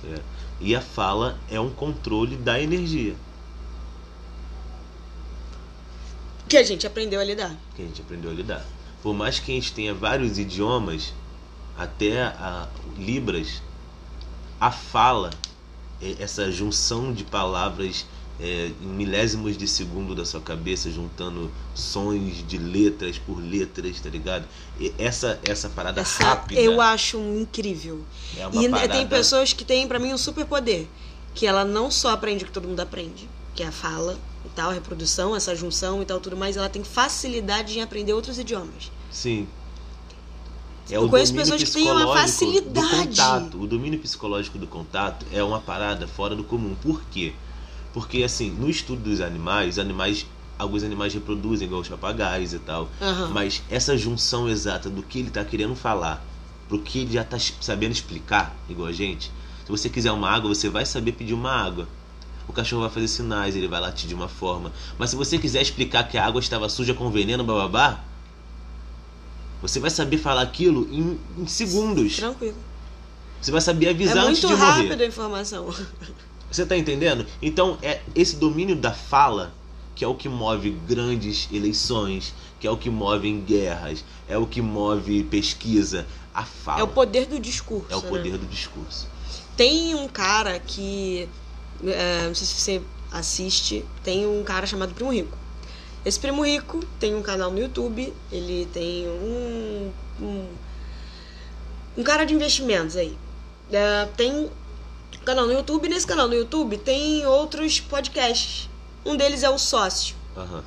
[0.00, 0.24] tá ligado?
[0.60, 3.16] E a fala é um controle da energia
[6.48, 7.56] Que a gente aprendeu a lidar.
[7.74, 8.64] que a gente aprendeu a lidar.
[9.02, 11.12] Por mais que a gente tenha vários idiomas,
[11.76, 13.62] até a Libras,
[14.60, 15.30] a fala,
[16.20, 18.06] essa junção de palavras
[18.40, 24.08] é, em milésimos de segundo da sua cabeça, juntando sons de letras por letras, tá
[24.10, 24.44] ligado?
[24.80, 28.00] E essa, essa parada Essa rápida eu acho incrível.
[28.36, 28.92] é uma E parada...
[28.94, 30.86] tem pessoas que têm, pra mim, um superpoder.
[31.34, 34.48] Que ela não só aprende o que todo mundo aprende, que é a fala e
[34.50, 38.38] tal, a reprodução, essa junção e tal, tudo mais, ela tem facilidade em aprender outros
[38.38, 38.90] idiomas.
[39.10, 39.46] Sim.
[40.90, 43.08] É Eu conheço pessoas que têm uma psicológico do facilidade.
[43.08, 43.62] contato.
[43.62, 46.74] O domínio psicológico do contato é uma parada fora do comum.
[46.82, 47.32] Por quê?
[47.32, 47.32] Porque,
[48.24, 50.26] assim, no estudo dos animais, animais
[50.58, 52.88] alguns animais reproduzem, igual os papagaios e tal.
[53.00, 53.30] Aham.
[53.32, 56.24] Mas essa junção exata do que ele tá querendo falar
[56.68, 59.30] pro que ele já tá sabendo explicar, igual a gente.
[59.64, 61.88] Se você quiser uma água, você vai saber pedir uma água.
[62.48, 64.72] O cachorro vai fazer sinais, ele vai latir de uma forma.
[64.98, 68.00] Mas se você quiser explicar que a água estava suja com veneno, bababá,
[69.60, 72.16] você vai saber falar aquilo em, em segundos.
[72.16, 72.56] Tranquilo.
[73.40, 75.04] Você vai saber É avisar antes muito de rápido morrer.
[75.04, 75.74] a informação.
[76.52, 77.26] Você tá entendendo?
[77.40, 79.54] Então, é esse domínio da fala
[79.94, 84.46] que é o que move grandes eleições, que é o que move guerras, é o
[84.46, 86.06] que move pesquisa.
[86.34, 87.86] A fala É o poder do discurso.
[87.90, 88.08] é o né?
[88.08, 89.06] poder do discurso.
[89.56, 91.28] Tem um cara que.
[91.84, 93.84] é, não sei se você assiste.
[94.02, 95.36] Tem um cara chamado Primo Rico.
[96.04, 98.12] Esse Primo Rico tem um canal no YouTube.
[98.30, 99.92] Ele tem um.
[100.20, 100.48] um
[101.96, 103.16] um cara de investimentos aí.
[103.70, 104.50] É, tem
[105.22, 108.68] canal no YouTube, nesse canal no YouTube tem outros podcasts.
[109.04, 110.14] Um deles é o Sócio.
[110.36, 110.62] Aham.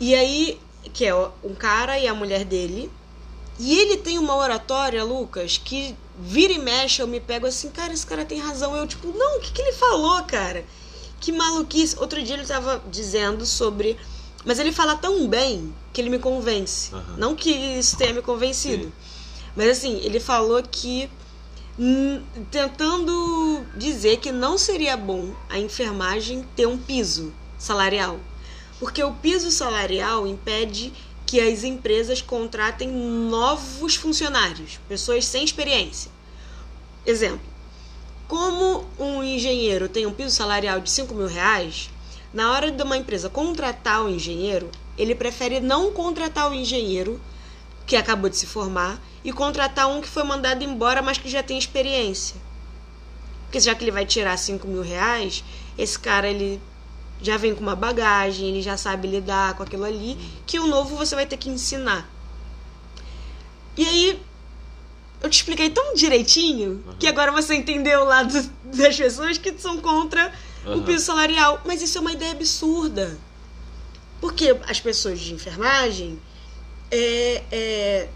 [0.00, 0.60] E aí,
[0.92, 2.90] que é um cara e a mulher dele.
[3.58, 7.92] E ele tem uma oratória, Lucas, que vira e mexe, eu me pego assim, cara,
[7.92, 8.76] esse cara tem razão.
[8.76, 10.64] Eu, tipo, não, o que, que ele falou, cara?
[11.20, 11.96] Que maluquice.
[11.98, 13.96] Outro dia ele tava dizendo sobre.
[14.44, 16.94] Mas ele fala tão bem que ele me convence.
[16.94, 17.16] Aham.
[17.16, 18.84] Não que isso tenha me convencido.
[18.84, 18.92] Sim.
[19.56, 21.08] Mas assim, ele falou que.
[22.50, 28.20] Tentando dizer que não seria bom a enfermagem ter um piso salarial.
[28.78, 30.92] Porque o piso salarial impede
[31.26, 36.10] que as empresas contratem novos funcionários, pessoas sem experiência.
[37.04, 37.40] Exemplo:
[38.28, 41.90] como um engenheiro tem um piso salarial de 5 mil reais,
[42.32, 47.20] na hora de uma empresa contratar o engenheiro, ele prefere não contratar o engenheiro
[47.86, 51.42] que acabou de se formar e contratar um que foi mandado embora, mas que já
[51.42, 52.36] tem experiência.
[53.44, 55.44] Porque já que ele vai tirar 5 mil reais,
[55.78, 56.60] esse cara ele
[57.22, 60.96] já vem com uma bagagem, ele já sabe lidar com aquilo ali, que o novo
[60.96, 62.08] você vai ter que ensinar.
[63.76, 64.22] E aí,
[65.22, 66.94] eu te expliquei tão direitinho Uhum.
[66.98, 68.32] que agora você entendeu o lado
[68.64, 70.32] das pessoas que são contra
[70.66, 70.82] o Aham.
[70.82, 71.60] piso salarial.
[71.64, 73.16] Mas isso é uma ideia absurda.
[74.20, 76.20] Porque as pessoas de enfermagem
[76.94, 78.08] é, é,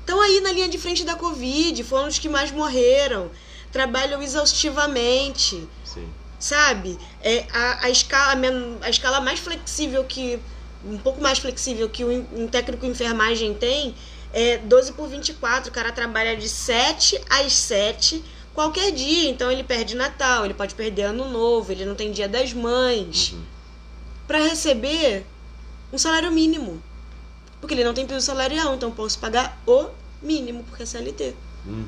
[0.00, 3.30] estão aí na linha de frente da Covid, foram os que mais morreram,
[3.70, 6.08] trabalham exaustivamente Sim.
[6.38, 6.98] sabe?
[7.22, 8.40] É a, a escala
[8.80, 10.40] a escala mais flexível que
[10.84, 13.94] um pouco mais flexível que um, técnico em enfermagem tem
[14.32, 15.68] é 12 por 24.
[15.68, 20.74] O cara trabalha de 7 às 7 qualquer dia, então ele perde Natal, ele pode
[20.74, 23.42] perder Ano Novo, ele não tem Dia das Mães Uhum.
[24.26, 25.24] Pra receber
[25.92, 26.82] um salário mínimo.
[27.60, 29.86] Porque ele não tem piso salarial, então eu posso pagar o
[30.22, 31.34] mínimo porque é CLT.
[31.66, 31.86] Uhum.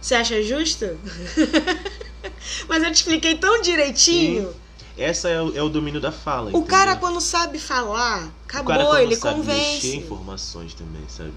[0.00, 0.86] Você acha justo?
[2.68, 4.54] Mas eu te expliquei tão direitinho.
[4.96, 6.46] Essa é o, é o domínio da fala.
[6.46, 6.66] O entendeu?
[6.66, 9.96] cara, quando sabe falar, O acabou, cara, quando ele sabe mexer convence.
[9.96, 11.32] informações também, sabe?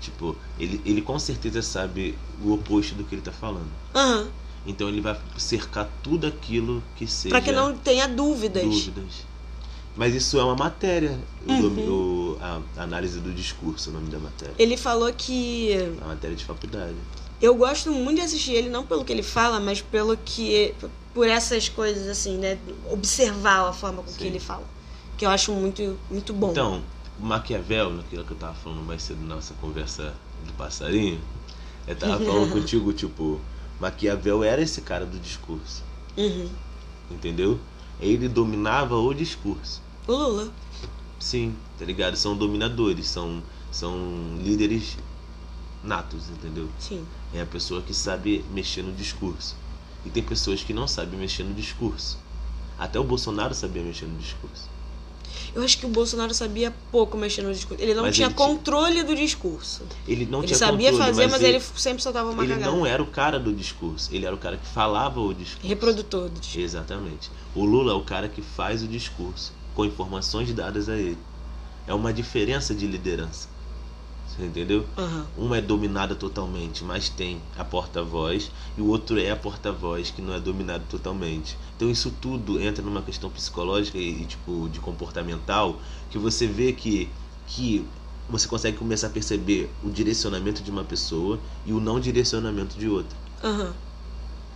[0.00, 3.70] Tipo, ele, ele com certeza sabe o oposto do que ele tá falando.
[3.94, 4.28] Aham.
[4.66, 8.62] Então ele vai cercar tudo aquilo que seja Pra que não tenha dúvidas.
[8.64, 9.25] dúvidas.
[9.96, 11.88] Mas isso é uma matéria, Uhum.
[11.88, 14.54] o- a, a análise do discurso, o nome da matéria.
[14.58, 16.94] Ele falou que É uma matéria de faculdade.
[17.40, 20.74] eu gosto muito de assistir ele, não pelo que ele fala, mas pelo que.
[21.14, 22.58] por essas coisas assim, né?
[22.90, 24.26] Observar a forma com que Sim.
[24.26, 24.64] ele fala.
[25.16, 26.50] Que eu acho muito, muito bom.
[26.50, 26.82] Então,
[27.18, 30.12] o Maquiavel, naquilo que eu tava falando mais cedo na nossa conversa
[30.46, 31.18] do passarinho,
[31.88, 33.40] eu tava falando contigo, tipo,
[33.80, 35.82] Maquiavel era esse cara do discurso,
[36.18, 36.50] Uhum.
[37.10, 37.58] entendeu?
[37.98, 39.80] Ele dominava o discurso.
[40.06, 40.52] O Lula.
[41.18, 42.16] Sim, tá ligado?
[42.16, 43.42] São dominadores, são,
[43.72, 44.96] são líderes
[45.82, 46.68] natos, entendeu?
[46.78, 47.04] Sim.
[47.34, 49.56] É a pessoa que sabe mexer no discurso.
[50.04, 52.18] E tem pessoas que não sabem mexer no discurso.
[52.78, 54.68] Até o Bolsonaro sabia mexer no discurso.
[55.54, 57.82] Eu acho que o Bolsonaro sabia pouco mexer no discurso.
[57.82, 59.82] Ele não Mas tinha ele tinha- controle do discurso.
[60.06, 62.70] Ele não ele tinha sabia controle, fazer, mas, ele, ele, sempre soltava uma ele cagada.
[62.70, 64.14] não era o cara do discurso.
[64.14, 65.66] Ele era o cara que falava o discurso.
[65.66, 66.60] Reprodutor do discurso.
[66.60, 67.30] Exatamente.
[67.54, 71.18] O Lula é o cara que faz o discurso com informações dadas a ele.
[71.86, 73.46] É uma diferença de liderança.
[74.26, 74.84] Você entendeu?
[74.98, 75.26] Aham.
[75.36, 80.20] Uma é dominada totalmente, mas tem a porta-voz, e o outro é a porta-voz que
[80.20, 81.56] não é dominado totalmente.
[81.76, 85.78] Então isso tudo entra numa questão psicológica e, e, tipo de comportamental,
[86.10, 87.08] que você vê que
[87.46, 87.86] que
[88.28, 92.88] você consegue começar a perceber o direcionamento de uma pessoa e o não direcionamento de
[92.88, 93.16] outra.
[93.44, 93.72] Aham.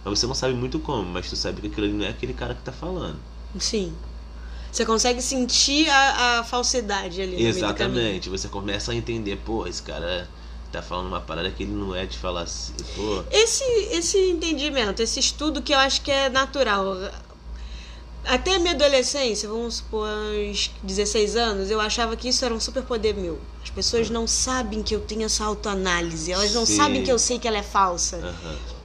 [0.04, 2.32] Mas você não sabe muito como, mas tu sabe que aquilo ali não é aquele
[2.32, 3.18] cara que tá falando.
[3.58, 3.92] Sim.
[4.72, 7.44] Você consegue sentir a, a falsidade ali.
[7.44, 8.28] Exatamente.
[8.28, 10.28] Você começa a entender, pô, esse cara
[10.70, 13.24] tá falando uma parada que ele não é de falar assim, pô.
[13.30, 16.96] Esse, esse entendimento, esse estudo que eu acho que é natural.
[18.24, 22.60] Até a minha adolescência, vamos supor, aos 16 anos, eu achava que isso era um
[22.60, 23.40] superpoder meu.
[23.62, 26.76] As pessoas não sabem que eu tenho essa autoanálise, elas não Sim.
[26.76, 28.18] sabem que eu sei que ela é falsa.
[28.18, 28.79] Aham.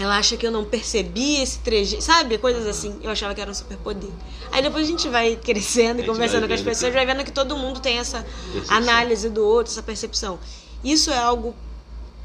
[0.00, 2.38] Ela acha que eu não percebi esse trejeito, sabe?
[2.38, 2.98] Coisas assim.
[3.02, 4.08] Eu achava que era um superpoder.
[4.50, 7.30] Aí depois a gente vai crescendo e conversando com as pessoas, que- vai vendo que
[7.30, 8.76] todo mundo tem essa Percepção.
[8.78, 10.38] análise do outro, essa percepção.
[10.82, 11.54] Isso é algo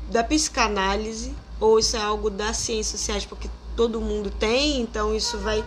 [0.09, 5.37] da psicanálise ou isso é algo das ciências sociais, porque todo mundo tem, então isso
[5.39, 5.61] vai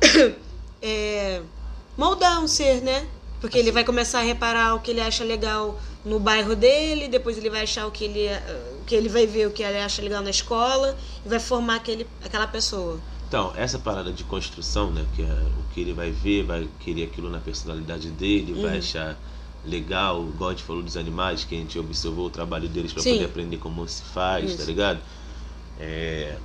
[0.82, 1.40] é,
[1.96, 3.06] moldar um ser, né?
[3.40, 7.36] Porque ele vai começar a reparar o que ele acha legal no bairro dele, depois
[7.38, 8.28] ele vai achar o que ele,
[8.94, 11.38] eh, o que ele vai ver o que ele acha legal na escola e vai
[11.38, 12.98] formar aquele, aquela pessoa.
[13.28, 15.04] Então, essa parada de construção, né?
[15.14, 18.78] Que é o que ele vai ver, vai querer aquilo na personalidade dele, vai Uhum.
[18.78, 19.16] achar
[19.64, 23.02] legal, igual a gente falou dos animais, que a gente observou o trabalho deles para
[23.02, 24.70] poder aprender como se faz, tá Isso.
[24.70, 25.00] ligado?
[25.78, 26.36] É,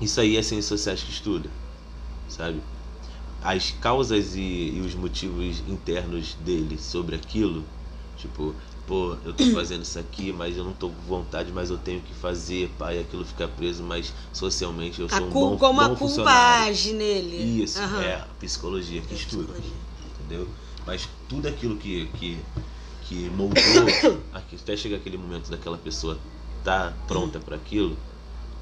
[0.00, 1.50] isso aí é ciências sociais que estuda,
[2.28, 2.60] sabe?
[3.42, 4.40] As causas e,
[4.76, 7.64] e os motivos internos dele sobre aquilo,
[8.16, 8.54] tipo,
[8.86, 12.00] pô, eu tô fazendo isso aqui, mas eu não tô com vontade, mas eu tenho
[12.00, 15.88] que fazer, pai, aquilo fica preso, mas socialmente eu A sou um bom, como a
[15.88, 16.64] bom culpa funcionário.
[16.70, 17.62] age nele.
[17.62, 18.02] Isso, Aham.
[18.02, 19.54] é a psicologia que É estuda,
[20.20, 20.48] entendeu?
[20.86, 22.38] Mas tudo aquilo que, que,
[23.08, 23.86] que moldou,
[24.32, 26.18] aqui- até chegar aquele momento daquela pessoa
[26.62, 27.96] tá pronta para aquilo,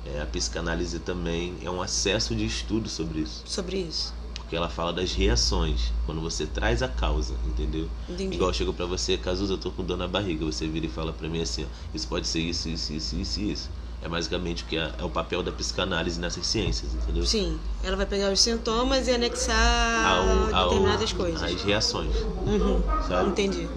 [0.05, 3.43] é, a psicanálise também é um acesso de estudo sobre isso.
[3.47, 4.13] Sobre isso.
[4.53, 7.89] Porque ela fala das reações, quando você traz a causa, entendeu?
[8.07, 8.35] Entendi.
[8.37, 10.91] Igual eu chego pra você, Cazuza, eu tô com dor na barriga, você vira e
[10.91, 13.71] fala pra mim assim, ó, isso pode ser isso, isso, isso, isso, e isso.
[14.03, 17.25] É basicamente o que é, é o papel da psicanálise nessas ciências, entendeu?
[17.25, 21.43] Sim, ela vai pegar os sintomas e anexar Ao- ao- determinadas coisas.
[21.43, 22.13] As reações,
[22.45, 22.83] Uhum.
[23.09, 23.31] sabe?
[23.31, 23.71] Entendi.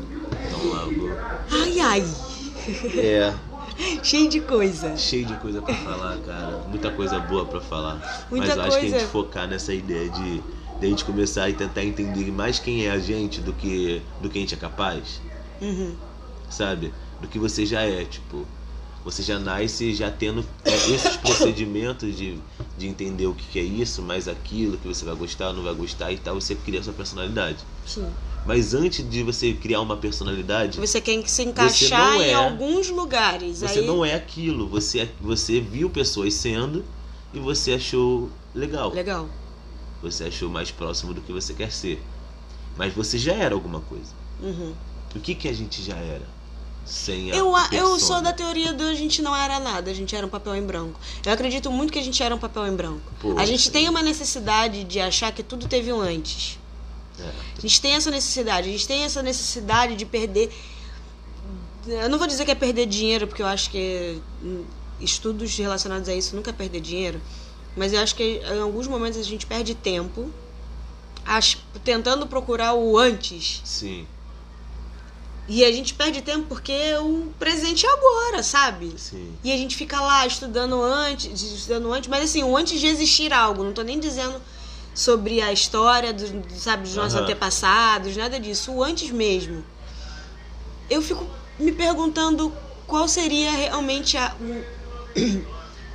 [0.45, 1.17] Então algo.
[1.51, 2.15] Ai, ai.
[2.97, 3.33] É,
[4.03, 4.97] Cheio de coisa.
[4.97, 6.59] cheio de coisa pra falar, cara.
[6.67, 8.01] Muita coisa boa pra falar.
[8.29, 10.41] Muita Mas eu acho que a gente focar nessa ideia de,
[10.79, 14.29] de a gente começar e tentar entender mais quem é a gente do que, do
[14.29, 15.21] que a gente é capaz.
[15.61, 15.95] Uhum.
[16.49, 16.93] sabe?
[17.21, 18.45] Do que você já é, tipo.
[19.05, 22.39] Você já nasce já tendo é, esses procedimentos de,
[22.75, 25.75] de entender o que, que é isso, mais aquilo, que você vai gostar, não vai
[25.75, 27.59] gostar e tal, você cria sua personalidade.
[27.85, 28.07] Sim.
[28.47, 32.89] Mas antes de você criar uma personalidade, Você quer se encaixar não em é- alguns
[32.89, 33.59] lugares.
[33.59, 33.85] você aí...
[33.85, 34.67] não é aquilo.
[34.69, 36.83] Você, é- você viu pessoas sendo
[37.31, 38.91] e você achou legal.
[38.91, 39.29] Legal.
[40.05, 42.01] Você achou mais próximo do que você quer ser.
[42.77, 44.13] Mas você já era alguma coisa.
[44.41, 44.73] Uhum.
[45.15, 46.27] O que, que a gente já era?
[46.85, 50.15] Sem a Eu, eu sou da teoria do a gente não era nada, a gente
[50.15, 50.99] era um papel em branco.
[51.25, 53.11] Eu acredito muito que a gente era um papel em branco.
[53.19, 53.71] Pô, a gente sim.
[53.71, 56.59] tem uma necessidade de achar que tudo teve um antes.
[57.19, 57.31] É.
[57.57, 60.53] A gente tem essa necessidade, a gente tem essa necessidade de perder.
[61.87, 64.63] Eu não vou dizer que é perder dinheiro, porque eu acho que hum,
[64.99, 67.19] estudos relacionados a isso nunca é perder dinheiro.
[67.75, 70.31] Mas eu acho que em alguns momentos a gente perde tempo
[71.25, 73.61] ach- tentando procurar o antes.
[73.65, 74.07] Sim,
[75.47, 78.93] E a gente perde tempo porque o presente é agora, sabe?
[78.97, 79.31] sim.
[79.43, 83.31] E a gente fica lá estudando antes, estudando antes, mas assim, o antes de existir
[83.31, 84.41] algo, não tô nem dizendo
[84.93, 86.25] sobre a história do,
[86.57, 87.23] sabe, dos nossos Aham.
[87.23, 89.63] antepassados, nada disso, o antes mesmo.
[90.89, 91.27] Eu fico
[91.59, 92.51] me perguntando
[92.88, 94.63] qual seria realmente a, o-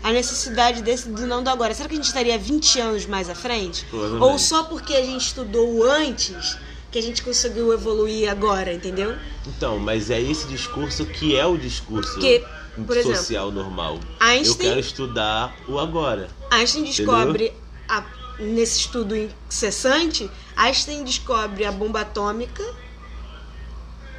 [0.02, 1.74] a necessidade desse do não do agora.
[1.74, 3.86] Será que a gente estaria 20 anos mais à frente?
[4.20, 6.56] Ou só porque a gente estudou antes
[6.90, 9.16] que a gente conseguiu evoluir agora, entendeu?
[9.46, 12.44] Então, mas é esse discurso que é o discurso Que,
[12.86, 14.00] por exemplo, social normal.
[14.18, 16.28] Einstein- Eu quero estudar o agora.
[16.50, 17.52] Einstein descobre,
[17.88, 18.04] a-
[18.40, 22.64] nesse estudo incessante, Einstein descobre a bomba atômica,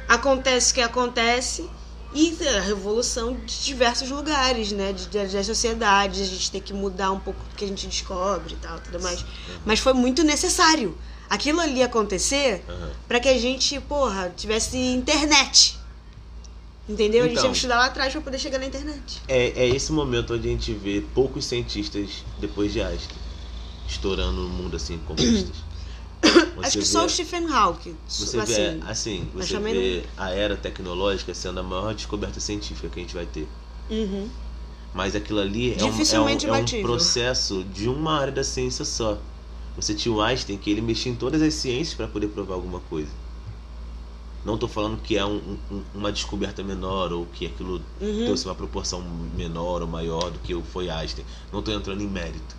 [0.08, 1.68] acontece o que acontece,
[2.14, 4.92] e a revolução de diversos lugares, né?
[4.92, 7.86] De, de- das sociedades, a gente tem que mudar um pouco do que a gente
[7.86, 9.24] descobre e tal, tudo mais.
[9.64, 10.96] Mas foi muito necessário
[11.30, 12.90] aquilo ali acontecer Aham.
[13.08, 15.78] para que a gente, porra, tivesse internet.
[16.88, 17.20] Entendeu?
[17.20, 17.42] a gente Então.
[17.44, 19.22] tinha que estudar lá atrás para poder chegar na internet.
[19.28, 23.16] É, é esse momento onde a gente vê poucos cientistas depois de Einstein
[23.88, 25.52] estourando no mundo assim como estes.
[26.62, 27.96] Acho que Você só vê- o Stephen Hawking.
[28.06, 32.88] Você assim, vê, assim, mas você vê a era tecnológica sendo a maior descoberta científica
[32.88, 33.48] que a gente vai ter.
[33.90, 34.28] Uhum.
[34.94, 38.84] Mas aquilo ali é um, é, um, é um processo de uma área da ciência
[38.84, 39.18] só.
[39.74, 42.78] Você tinha o Einstein que ele mexia em todas as ciências para poder provar alguma
[42.80, 43.10] coisa.
[44.44, 48.24] Não estou falando que é um- um- uma descoberta menor ou que aquilo Uhum.
[48.26, 49.00] trouxe uma proporção
[49.36, 51.24] menor ou maior do que foi Einstein.
[51.52, 52.54] Não estou entrando em mérito.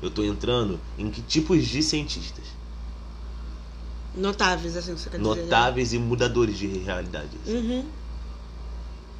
[0.00, 2.44] Eu estou entrando em que tipos de cientistas.
[4.16, 5.34] Notáveis, assim, você quer dizer.
[5.34, 5.42] né?
[5.42, 7.30] Notáveis e mudadores de realidade.
[7.46, 7.84] Uhum.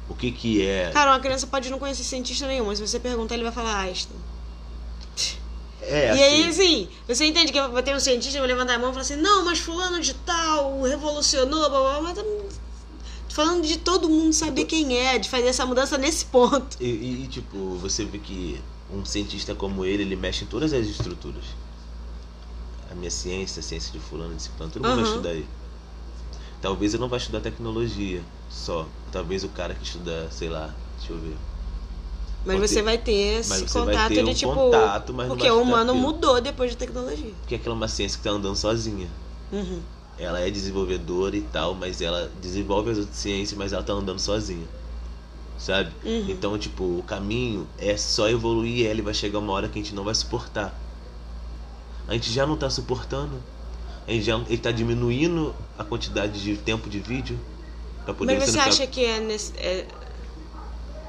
[0.09, 0.89] O que que é...
[0.91, 3.77] Cara, uma criança pode não conhecer cientista nenhum, mas se você perguntar, ele vai falar
[3.81, 4.17] Einstein.
[5.81, 8.89] É, e aí, assim, você entende que vai ter um cientista, vai levantar a mão
[8.89, 12.59] e falar assim, não, mas fulano de tal revolucionou, blá, blá, blá, mas
[13.29, 16.75] falando de todo mundo saber quem é, de fazer essa mudança nesse ponto.
[16.81, 18.59] E, e, tipo, você vê que
[18.91, 21.43] um cientista como ele, ele mexe em todas as estruturas.
[22.91, 25.09] A minha ciência, a ciência de fulano, de ciclano, todo mundo vai Aham.
[25.11, 25.47] estudar ele.
[26.61, 28.87] Talvez ele não vai estudar tecnologia só.
[29.11, 31.35] Talvez o cara que estuda, sei lá, deixa eu ver.
[32.45, 34.53] Mas Pode você ter- vai ter esse mas vai contato ter de um tipo.
[34.53, 36.07] contato, mas porque vai o humano aquilo.
[36.07, 37.33] mudou depois de tecnologia.
[37.41, 39.09] Porque aquela é uma ciência que tá andando sozinha.
[39.51, 39.81] Uhum.
[40.17, 44.19] Ela é desenvolvedora e tal, mas ela desenvolve as outras ciências, mas ela tá andando
[44.19, 44.65] sozinha.
[45.59, 45.91] Sabe?
[46.03, 46.25] Uhum.
[46.29, 49.81] Então, tipo, o caminho é só evoluir ela e vai chegar uma hora que a
[49.81, 50.73] gente não vai suportar.
[52.07, 53.33] A gente já não tá suportando.
[54.07, 57.37] Ele, já, ele tá diminuindo a quantidade de tempo de vídeo
[58.05, 59.85] pra poder Mas você acha que é, nesse- é-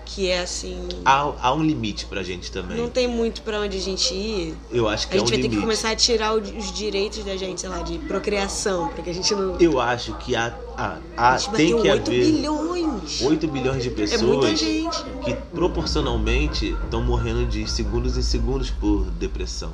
[0.05, 0.89] que é assim.
[1.05, 2.77] Há, há um limite pra gente também.
[2.79, 4.57] Não tem muito pra onde a gente ir.
[4.71, 5.57] Eu acho que A é gente um vai ter limite.
[5.57, 9.15] que começar a tirar os direitos da gente, sei lá, de procriação, pra que a
[9.15, 9.57] gente não.
[9.61, 13.21] Eu acho que há, há, há- a gente tem que 8 haver bilhões.
[13.23, 15.05] 8 bilhões de É pessoas gente.
[15.25, 19.73] que proporcionalmente estão morrendo de segundos em segundos por depressão,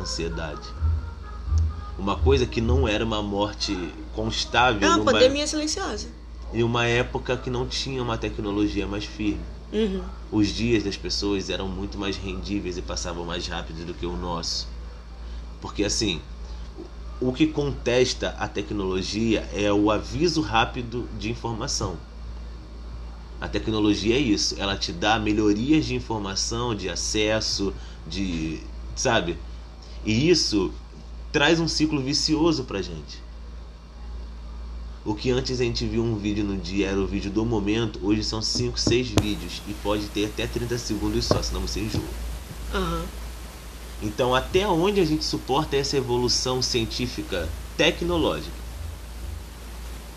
[0.00, 0.68] ansiedade.
[1.98, 6.08] Uma coisa que não era uma morte constável É uma numa, pandemia silenciosa.
[6.52, 9.40] em uma época que não tinha uma tecnologia mais firme.
[9.72, 10.02] Uhum.
[10.30, 14.16] Os dias das pessoas eram muito mais rendíveis e passavam mais rápido do que o
[14.16, 14.68] nosso.
[15.60, 16.20] Porque assim,
[17.20, 21.96] o que contesta a tecnologia é o aviso rápido de informação.
[23.40, 27.72] A tecnologia é isso, ela te dá melhorias de informação, de acesso,
[28.06, 28.60] de,
[28.96, 29.36] sabe?
[30.08, 30.72] E isso
[31.30, 33.22] traz um ciclo vicioso pra gente.
[35.04, 38.00] O que antes a gente viu um vídeo no dia era o vídeo do momento,
[38.02, 42.02] hoje são 5, 6 vídeos e pode ter até 30 segundos só, senão você enjoa.
[42.72, 43.04] Aham.
[44.02, 47.46] Então, até onde a gente suporta essa evolução científica
[47.76, 48.56] tecnológica?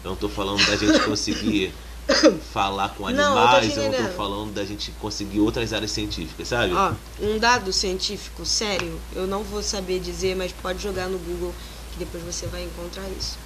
[0.06, 1.74] Não tô falando da gente conseguir
[2.54, 4.16] falar com eu animais, eu não tô entendendo.
[4.16, 6.74] falando da gente conseguir outras áreas científicas, sabe?
[6.74, 11.54] Ó, um dado científico sério, eu não vou saber dizer, mas pode jogar no Google
[11.92, 13.38] que depois você vai encontrar isso.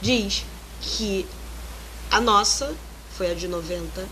[0.00, 0.44] Diz
[0.80, 1.26] que
[2.10, 2.74] a nossa
[3.16, 4.06] foi a de 90,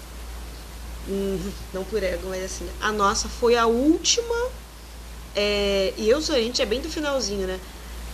[1.08, 4.48] hum, não por ego, mas assim, a nossa foi a última,
[5.34, 7.60] é, e eu sou, a gente é bem do finalzinho, né?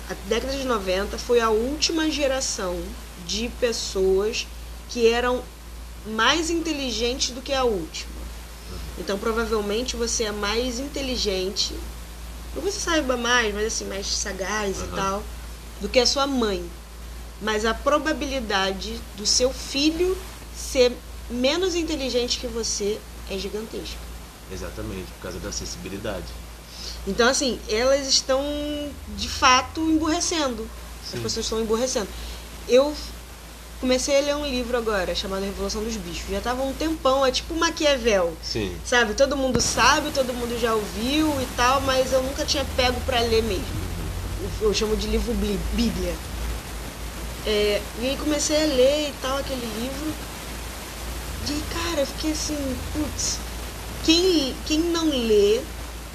[0.08, 2.80] A década de 90 foi a última geração
[3.26, 4.46] de pessoas
[4.88, 5.40] que eram
[6.06, 8.20] mais inteligentes do que a última.
[8.98, 11.74] Então provavelmente você é mais inteligente,
[12.54, 14.96] não que você saiba mais, mas assim, mais sagaz e Aham.
[14.96, 15.24] tal,
[15.80, 16.68] do que a sua mãe.
[17.40, 20.16] Mas a probabilidade do seu filho
[20.54, 20.96] ser
[21.30, 23.98] menos inteligente que você é gigantesca.
[24.52, 26.26] Exatamente, por causa da acessibilidade.
[27.06, 28.42] Então, assim, elas estão
[29.08, 30.68] de fato emburrecendo.
[31.02, 31.22] As Sim.
[31.22, 32.08] pessoas estão emburrecendo.
[32.68, 32.94] Eu
[33.80, 36.28] comecei a ler um livro agora chamado Revolução dos Bichos.
[36.30, 38.32] Já tava um tempão, é tipo Maquiavel.
[38.42, 42.64] Sim, Sabe, todo mundo sabe, todo mundo já ouviu e tal, mas eu nunca tinha
[42.76, 43.90] pego pra ler mesmo.
[44.60, 46.14] Eu- chamo de livro bli- bíblia.
[47.46, 50.12] É, e aí comecei a ler e tal aquele livro.
[51.48, 53.38] E aí, cara, eu fiquei assim, putz,
[54.04, 55.60] quem, quem não lê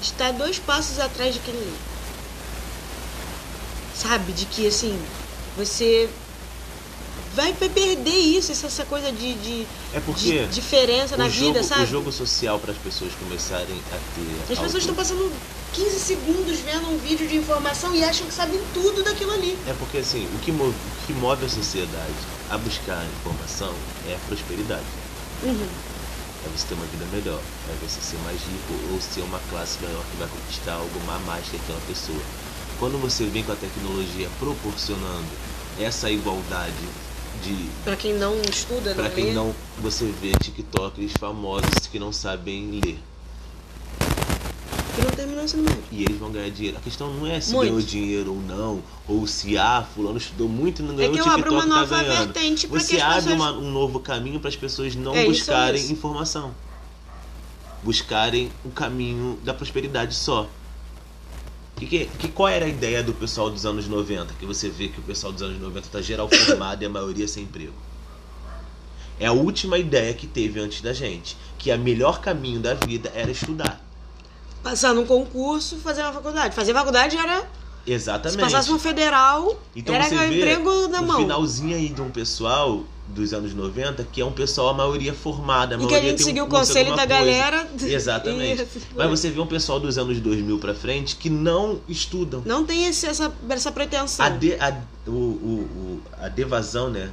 [0.00, 1.72] está dois passos atrás de quem lê.
[3.94, 4.96] Sabe, de que assim,
[5.56, 6.08] você
[7.36, 11.62] vai, vai perder isso, essa, coisa de, de, é porque de diferença na o, vida,
[11.62, 11.82] jogo, sabe?
[11.82, 14.42] o jogo social para as pessoas começarem a ter.
[14.42, 15.30] As pessoas auto- estão passando
[15.74, 19.56] 15 segundos vendo um vídeo de informação e acham que sabem tudo daquilo ali.
[19.66, 22.14] É porque assim, o que, move, o que move a sociedade
[22.50, 23.74] a buscar informação
[24.08, 24.86] é a prosperidade.
[25.42, 25.68] Uhum.
[26.46, 29.76] É você ter uma vida melhor, é você ser mais rico ou ser uma classe
[29.82, 32.22] maior que vai conquistar algo a mais que aquela pessoa.
[32.78, 35.26] Quando você vem com a tecnologia proporcionando
[35.78, 36.72] essa igualdade
[37.46, 41.98] de Pra quem não estuda, para não quem lê, não você vê TikTokers famosos que
[41.98, 42.98] não sabem ler
[44.96, 45.82] que não terminou o ensino médio.
[45.92, 46.78] e eles vão ganhar dinheiro.
[46.78, 47.68] A questão não é se Muito.
[47.68, 51.20] ganhou dinheiro ou não, ou se ah, fulano estudou muito e não É ganhou, que
[51.20, 52.32] o eu abro uma tá nova ganhando.
[52.32, 53.34] vertente pra que Você abre pessoas...
[53.34, 55.92] uma- um novo caminho para as pessoas não É, isso buscarem mesmo.
[55.92, 56.54] informação.
[57.82, 60.48] Buscarem o caminho da prosperidade só.
[61.76, 64.34] Que, que, que- qual era a ideia do pessoal dos anos 90?
[64.34, 67.28] Que você vê que o pessoal dos anos 90 tá geral formado e a maioria
[67.28, 67.74] sem emprego.
[69.20, 71.36] É a última ideia que teve antes da gente.
[71.58, 73.80] Que o melhor caminho da vida era estudar.
[74.62, 76.54] Passar num concurso, fazer uma faculdade.
[76.54, 77.46] Fazer faculdade era...
[77.86, 78.32] Exatamente.
[78.38, 81.18] Se passasse um federal, Então era você vê emprego na mão.
[81.18, 85.74] finalzinho aí de um pessoal dos anos 90 que é um pessoal a maioria formada,
[85.76, 87.06] a E que a maioria gente tem um seguiu o conselho da coisa.
[87.06, 87.68] galera.
[87.82, 88.62] Exatamente.
[88.62, 92.42] Isso, Mas você vê um pessoal dos anos 2000 pra frente que não estudam.
[92.44, 94.24] Não tem esse, essa, essa pretensão.
[94.26, 94.76] A, de, a,
[95.06, 97.10] o, o, o- a devasão, né?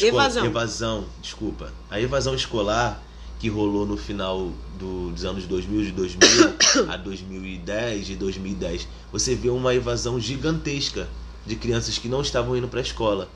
[0.00, 0.44] Evasão.
[0.44, 1.72] Evasão, desculpa.
[1.90, 3.02] A evasão escolar
[3.38, 6.54] que rolou no final do- dos anos 2000, de 2000
[6.92, 8.88] a 2010, de 2010.
[9.12, 11.08] Você vê uma evasão gigantesca
[11.46, 13.28] de crianças que não estavam indo para a escola.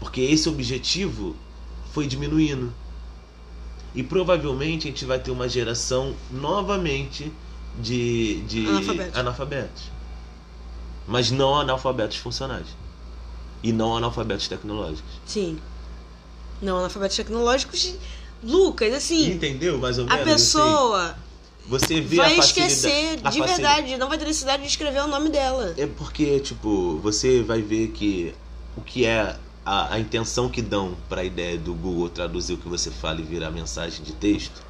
[0.00, 1.34] Porque esse objetivo
[1.92, 2.72] foi diminuindo.
[3.94, 7.32] E provavelmente a gente vai ter uma geração novamente
[7.80, 9.18] de, de Analfabetos.
[9.18, 9.82] analfabetos.
[11.06, 12.66] Mas não analfabetos funcionais.
[13.62, 15.10] E não analfabetos tecnológicos.
[15.26, 15.58] Sim.
[16.60, 17.94] Não, analfabetos tecnológicos.
[18.42, 19.78] Lucas, assim, Entendeu?
[19.78, 20.20] Mais ou a menos?
[20.20, 20.32] assim?
[20.32, 21.16] pessoa
[21.66, 25.08] Você vê vai a esquecer, a de verdade, não vai ter necessidade de escrever o
[25.08, 25.74] nome dela.
[25.76, 28.32] É porque, tipo, você vai ver que
[28.76, 29.36] o que é
[29.68, 33.20] a, a intenção que dão para a ideia do Google traduzir o que você fala
[33.20, 34.62] e virar mensagem de texto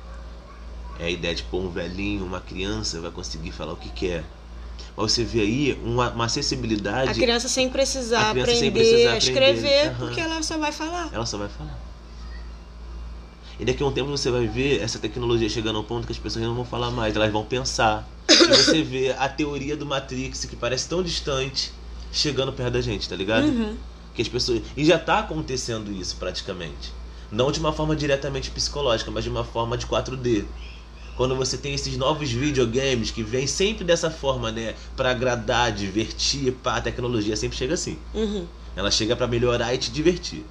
[0.99, 4.25] é a ideia de pôr um velhinho, uma criança vai conseguir falar o que quer.
[4.97, 9.11] Mas você vê aí uma, uma acessibilidade, A criança sem precisar criança sem aprender precisar
[9.11, 11.11] a aprender, escrever, porque ela só vai falar.
[11.13, 11.79] ela só vai falar.
[13.61, 16.19] E daqui a um tempo você vai ver essa tecnologia chegando ao ponto que as
[16.19, 18.05] pessoas não vão falar mais, elas vão pensar.
[18.29, 21.73] E você vê a teoria do Matrix, que parece tão distante,
[22.13, 23.45] chegando perto da gente, tá ligado?
[23.47, 23.77] Uhum.
[24.19, 26.93] Que as pessoas e já está acontecendo isso praticamente
[27.31, 30.45] não de uma forma diretamente psicológica mas de uma forma de 4D
[31.17, 36.51] quando você tem esses novos videogames que vêm sempre dessa forma né para agradar divertir
[36.53, 38.45] pá, a tecnologia sempre chega assim Uhum.
[38.75, 40.45] ela chega para melhorar e te divertir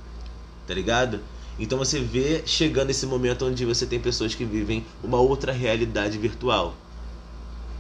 [0.66, 1.20] tá ligado
[1.60, 6.18] então você vê chegando esse momento onde você tem pessoas que vivem uma outra realidade
[6.18, 6.74] virtual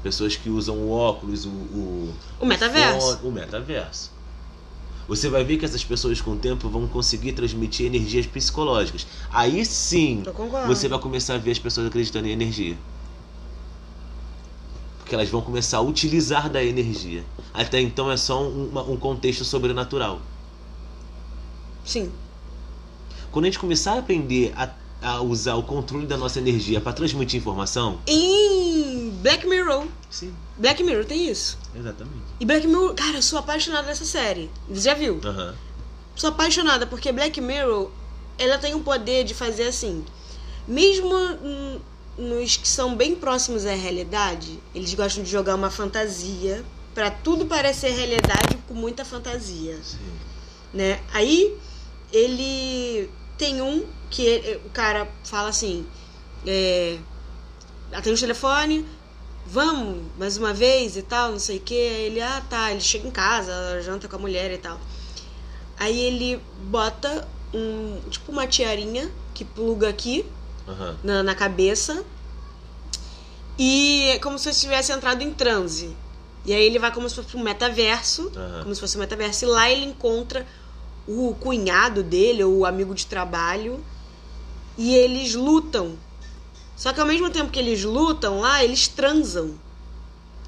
[0.03, 3.17] pessoas que usam o óculos o, o O metaverso.
[3.17, 4.16] fone- o metaverso.
[5.08, 9.08] Você vai ver que essas pessoas com o tempo vão conseguir transmitir energias psicológicas.
[9.32, 10.24] Aí sim,
[10.68, 12.78] você vai começar a ver as pessoas acreditando em energia.
[14.99, 17.24] Porque elas vão começar a utilizar da energia.
[17.53, 20.20] Até então é só um, uma- um contexto sobrenatural.
[21.86, 22.12] Sim.
[23.32, 24.70] Quando a gente começar a aprender a,
[25.01, 29.86] a usar o controle da nossa energia para transmitir informação, Em Black Mirror.
[30.10, 31.58] sim, Black Mirror tem isso.
[31.76, 32.24] exatamente.
[32.39, 34.49] E Black Mirror, cara, eu sou apaixonada nessa série.
[34.70, 35.20] Você já viu?
[35.24, 35.55] Aham.
[36.16, 37.91] Sou apaixonada porque Black Mirror,
[38.39, 40.03] ela tem o poder de fazer assim.
[40.68, 41.14] Mesmo
[42.18, 47.45] nos que são bem próximos à realidade, eles gostam de jogar uma fantasia pra tudo
[47.45, 49.99] parecer realidade com muita fantasia, Sim.
[50.74, 50.99] né?
[51.14, 51.55] Aí
[52.12, 55.86] ele tem um que ele- o cara fala assim,
[56.45, 56.97] é,
[57.91, 58.84] atende o telefone,
[59.47, 61.73] vamos mais uma vez e tal, não sei o que.
[61.73, 64.79] Ele, ah tá, ele chega em casa, janta com a mulher e tal.
[65.79, 70.25] Aí ele bota um, tipo uma tiarinha que pluga aqui
[70.67, 70.97] Aham.
[71.03, 72.03] na, na cabeça
[73.57, 75.95] e é como se eu tivesse entrado em transe.
[76.45, 78.63] E aí ele vai como se fosse um metaverso, Aham.
[78.63, 80.45] como se fosse um metaverso, e lá ele encontra
[81.07, 83.83] o cunhado dele, ou o amigo de trabalho,
[84.77, 85.97] e eles lutam.
[86.78, 89.55] Só que ao mesmo tempo que eles lutam lá, eles transam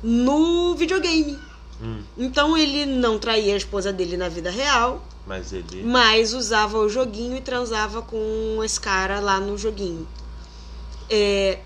[0.02, 1.38] no videogame.
[1.82, 5.82] Hum, Então ele não traía a esposa dele na vida real, mas ele.
[5.84, 10.08] mas usava o joguinho e transava com esse cara lá no joguinho.
[11.10, 11.60] É,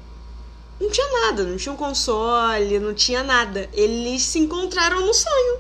[0.80, 3.70] não tinha nada, não tinha um console, não tinha nada.
[3.74, 5.59] Eles se encontraram no sonho.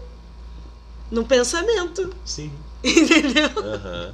[1.11, 2.09] No pensamento.
[2.25, 2.51] Sim.
[2.83, 3.49] Entendeu?
[3.57, 4.13] Aham.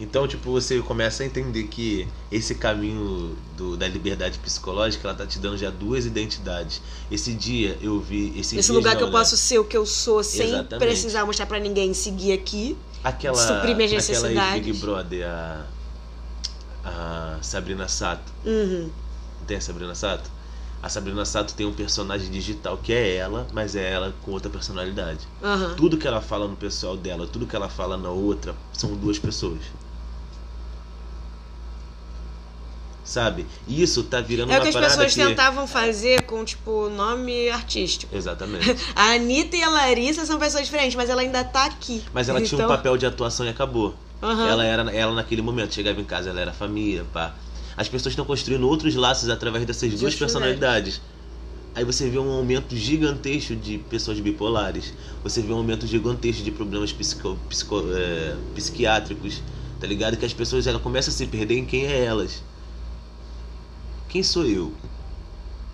[0.00, 5.24] Então, tipo, você começa a entender que esse caminho do- da liberdade psicológica, ela tá
[5.24, 6.82] te dando já duas identidades.
[7.10, 9.12] Esse dia eu vi esse Esse lugar não, que eu né?
[9.12, 10.78] posso ser o que eu sou sem Exatamente.
[10.84, 12.76] precisar mostrar pra ninguém seguir aqui.
[13.04, 14.52] aquela suprir minhas aquela.
[14.54, 15.66] Big Brother a
[16.84, 18.32] a Sabrina Sato.
[18.44, 18.90] Uhum.
[19.46, 20.30] Tem a Sabrina Sato?
[20.82, 24.50] A Sabrina Sato tem um personagem digital que é ela, mas é ela com outra
[24.50, 25.20] personalidade.
[25.42, 25.74] Aham.
[25.76, 29.18] Tudo que ela fala no pessoal dela, tudo que ela fala na outra, são duas
[29.18, 29.60] pessoas.
[33.04, 33.44] Sabe?
[33.68, 35.22] E Isso tá virando É o uma que as parada pessoas que...
[35.24, 38.16] tentavam fazer com, tipo, nome artístico.
[38.16, 38.74] Exatamente.
[38.96, 42.02] A Anitta e a Larissa são pessoas diferentes, mas ela ainda tá aqui.
[42.14, 43.94] Mas ela tinha um Então- papel de atuação e acabou.
[44.22, 44.48] Aham.
[44.48, 47.34] Ela era ela naquele momento, chegava em casa, ela era família, pá.
[47.76, 51.00] As pessoas estão construindo outros laços através dessas duas personalidades.
[51.74, 54.94] Aí você vê um aumento gigantesco de pessoas bipolares.
[55.24, 59.42] Você vê um aumento gigantesco de problemas psico, psico- é, psiquiátricos.
[59.80, 60.16] Tá ligado?
[60.16, 62.42] Que as pessoas ela começam a se perder em quem é elas.
[64.14, 64.72] Quem sou eu?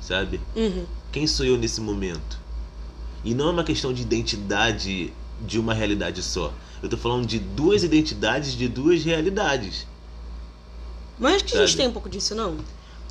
[0.00, 0.40] Sabe?
[0.56, 0.86] Uhum.
[1.12, 2.38] Quem sou eu nesse momento?
[3.22, 5.12] E não é uma questão de identidade
[5.42, 6.50] de uma realidade só.
[6.82, 9.86] Eu tô falando de duas identidades de duas realidades.
[11.18, 11.76] Mas acho que a gente Sabe?
[11.82, 12.56] tem um pouco disso, não?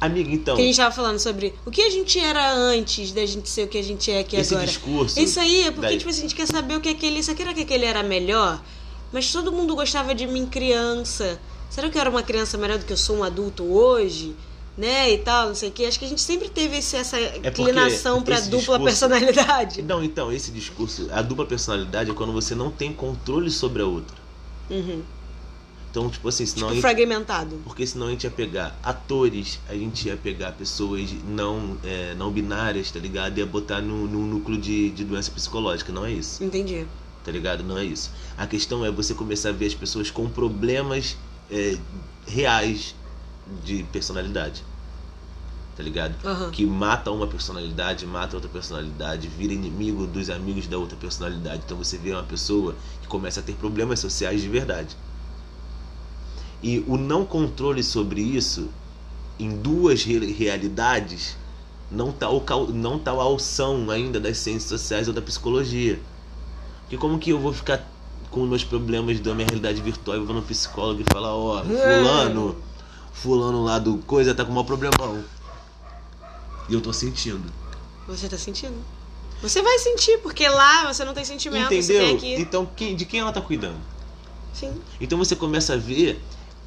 [0.02, 3.24] Amiga, então, Que a gente tava falando sobre o que a gente era antes da
[3.24, 4.66] gente ser o que a gente é aqui esse agora.
[4.66, 5.20] discurso.
[5.20, 7.22] Isso aí é porque daí- tipo, assim, a gente quer saber o que aquele.
[7.22, 8.60] Será que aquele era melhor?
[9.14, 11.40] Mas todo mundo gostava de mim criança.
[11.70, 14.36] Será que eu era uma criança melhor do que eu sou um adulto hoje?
[14.80, 15.12] Né?
[15.14, 15.84] E tal, não sei o que.
[15.86, 19.82] Acho que a gente sempre teve esse- essa É inclinação pra esse dupla discurso- personalidade.
[19.82, 23.86] Não, então, esse discurso, a dupla personalidade é quando você não tem controle sobre a
[23.86, 24.16] outra.
[24.70, 25.02] Uhum.
[25.92, 27.60] Então, tipo assim, senão Tipo, gente- fragmentado.
[27.66, 32.32] Porque senão a gente ia pegar atores, a gente ia pegar pessoas não, é, não
[32.32, 33.38] binárias, tá ligado?
[33.38, 36.86] E ia botar no, no núcleo de, de doença psicológica, não é isso, Entendi.
[37.26, 37.64] tá ligado?
[37.66, 38.12] Não é isso.
[38.38, 41.18] A questão é você começar a ver as pessoas com problemas
[41.52, 41.76] é,
[42.28, 42.94] reais
[43.66, 44.64] de personalidade.
[45.80, 46.14] Tá ligado?
[46.26, 46.52] Aham.
[46.52, 51.62] Que mata uma personalidade, mata outra personalidade, vira inimigo dos amigos da outra personalidade.
[51.66, 54.98] Então você vê uma pessoa que começa a ter problemas sociais de verdade.
[56.62, 58.68] E o não controle sobre isso,
[59.40, 61.38] em duas re- realidades,
[61.90, 65.98] não tá, o, cal- não tá a alção ainda das ciências sociais ou da psicologia.
[66.82, 67.90] Porque como que eu vou ficar
[68.30, 72.58] com meus problemas da minha realidade virtual e vou no psicólogo e falar, ó, fulano,
[73.14, 75.24] fulano lá do coisa tá com um maior problemão.
[76.70, 77.52] E eu tô sentindo.
[78.08, 78.76] Você tá sentindo?
[79.42, 82.06] Você vai sentir, porque lá você não tem sentimento, você Entendeu?
[82.08, 82.42] tem aqui.
[82.42, 83.78] Então quem, de quem ela tá cuidando?
[84.54, 84.74] Sim.
[85.00, 86.22] Então você começa a ver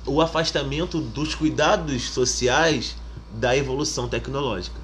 [0.07, 2.97] o afastamento dos cuidados sociais
[3.35, 4.81] da evolução tecnológica.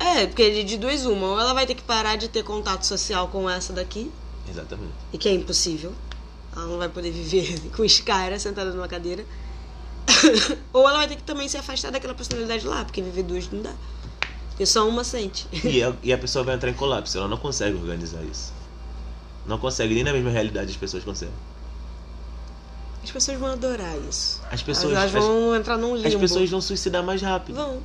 [0.00, 2.84] É, porque de- de duas uma, ou ela vai ter que parar de ter contato
[2.84, 4.10] social com essa daqui,
[4.48, 4.92] Exatamente.
[5.12, 5.92] e que é impossível.
[6.56, 9.24] Ela não vai poder viver com os caras sentada numa cadeira.
[10.72, 13.60] ou ela vai ter que também se afastar daquela personalidade lá, porque viver duas não
[13.62, 13.72] dá.
[14.58, 15.46] Porque só uma sente.
[15.64, 18.52] E a, e a pessoa vai entrar em colapso, ela não consegue organizar isso.
[19.46, 21.32] Não consegue, nem na mesma realidade as pessoas conseguem.
[23.04, 24.42] As pessoas vão adorar isso.
[24.50, 26.08] As pessoas, Elas as, vão entrar num limbo.
[26.08, 27.54] as pessoas vão suicidar mais rápido.
[27.54, 27.80] Vão.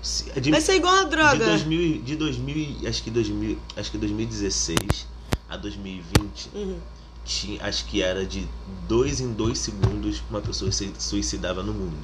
[0.00, 1.44] Se- De, Vai ser igual a de droga.
[1.44, 5.08] 2000, de 2000, acho que 2000, acho que 2016
[5.50, 6.78] a 2020, Uhum.
[7.24, 8.46] tinha, acho que era de
[8.88, 11.96] dois em dois segundos uma pessoa se suicidava no mundo.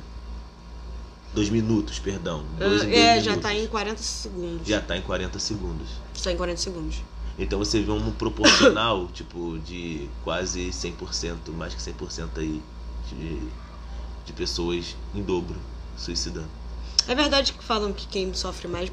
[1.35, 2.45] Dois minutos, perdão.
[2.59, 3.43] Dois em dois É, já minutos.
[3.43, 4.67] tá em 40 segundos.
[4.67, 5.89] Já tá em 40 segundos.
[6.23, 6.97] Tá em 40 segundos.
[7.39, 12.61] Então você vê um proporcional, tipo, de quase 100%, mais que 100% aí,
[13.09, 13.39] de,
[14.27, 15.57] de pessoas em dobro
[15.97, 16.49] suicidando.
[17.07, 18.91] É verdade que falam que quem sofre mais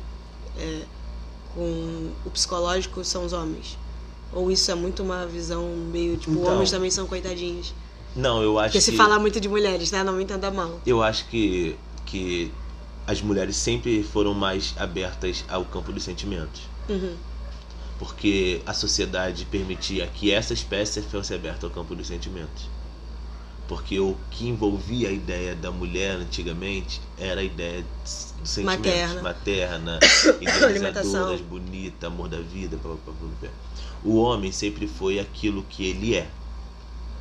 [0.57, 0.81] é,
[1.53, 3.77] com o psicológico são os homens.
[4.31, 6.53] Ou isso é muito uma visão meio, tipo, Então.
[6.53, 7.73] homens também são coitadinhos.
[8.15, 8.97] Não, eu acho Porque se que...
[8.97, 10.03] fala muito de mulheres, né?
[10.03, 10.79] Não me entenda mal.
[10.85, 11.77] Eu acho que,
[12.07, 12.51] que
[13.05, 16.63] as mulheres sempre foram mais abertas ao campo dos sentimentos.
[16.89, 17.15] Uhum.
[17.99, 22.69] Porque a sociedade permitia que essa espécie fosse aberta ao campo dos sentimentos.
[23.67, 28.85] Porque o que envolvia a ideia da mulher antigamente era a ideia dos sentimentos.
[28.85, 29.21] Materna.
[29.21, 29.99] Materna,
[30.39, 32.77] idealizadoras, bonita, amor da vida.
[32.77, 33.47] Pá, pá, pá.
[34.03, 36.29] O homem sempre foi aquilo que ele é,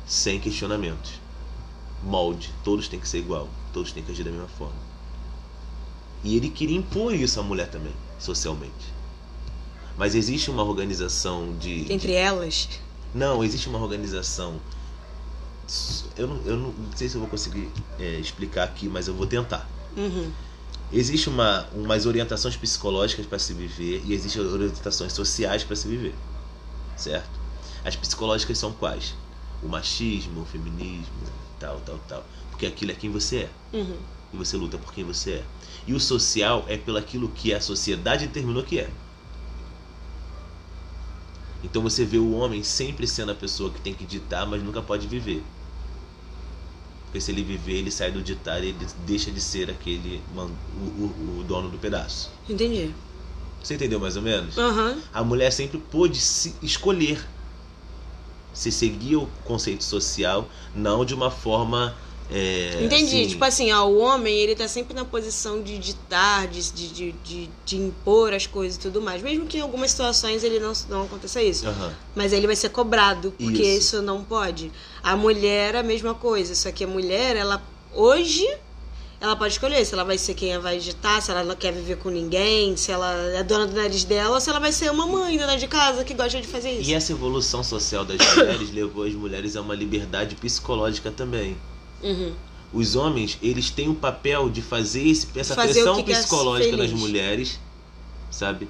[0.05, 1.13] sem questionamentos.
[2.03, 4.75] Molde, todos têm que ser igual, todos têm que agir da mesma forma.
[6.23, 8.97] E ele queria impor isso à mulher também, socialmente.
[9.95, 11.91] Mas existe uma organização de.
[11.93, 12.67] Entre elas.
[13.13, 14.59] Não, existe uma organização.
[16.17, 17.69] Eu não, eu não sei se eu vou conseguir
[17.99, 19.69] é, explicar aqui, mas eu vou tentar.
[19.95, 20.31] Uhum.
[20.91, 26.15] Existe uma, umas orientações psicológicas para se viver e existem orientações sociais para se viver.
[26.95, 27.39] Certo?
[27.85, 29.13] As psicológicas são quais?
[29.61, 31.13] O machismo, o feminismo,
[31.59, 32.23] tal, tal, tal.
[32.57, 33.49] Porque aquilo é quem você é.
[33.71, 33.97] Uhum.
[34.33, 35.43] E você luta por quem você é.
[35.85, 38.89] E o social é pelo aquilo que a sociedade determinou que é.
[41.63, 44.81] Então você vê o homem sempre sendo a pessoa que tem que ditar, mas nunca
[44.81, 45.43] pode viver.
[47.05, 50.41] Porque se ele viver, ele sai do ditar e ele deixa de ser aquele o,
[50.41, 52.31] o- o dono do pedaço.
[52.49, 52.91] Entendi.
[53.63, 54.57] Você entendeu mais ou menos?
[54.57, 54.97] Aham.
[55.13, 57.23] A mulher sempre pôde se escolher
[58.57, 61.95] se seguir o conceito social, não de uma forma.
[62.29, 63.05] É, Entendi.
[63.05, 67.11] assim, Tipo assim, ó, o homem, ele tá sempre na posição de ditar, de, de,
[67.13, 69.21] de, de, impor as coisas e tudo mais.
[69.21, 71.67] Mesmo que em algumas situações ele não, não aconteça isso.
[71.67, 71.93] aham.
[72.15, 73.95] Mas ele vai ser cobrado, porque Isso.
[73.95, 74.01] isso.
[74.01, 74.71] não pode.
[75.01, 76.53] A mulher, a mesma coisa.
[76.53, 77.63] Só que a mulher, ela
[77.93, 78.45] hoje,
[79.21, 81.97] ela pode escolher se ela vai ser quem vai ditar, se ela não quer viver
[81.97, 85.07] com ninguém, se ela é dona do nariz dela, ou se ela vai ser uma
[85.07, 86.89] mãe dona de casa que gosta de fazer isso.
[86.89, 91.55] E essa evolução social das mulheres levou as mulheres a uma liberdade psicológica também.
[92.01, 92.33] Uhum.
[92.73, 97.59] Os homens, eles têm o papel de fazer esse, essa Fazer pressão psicológica nas mulheres,
[98.29, 98.67] sabe?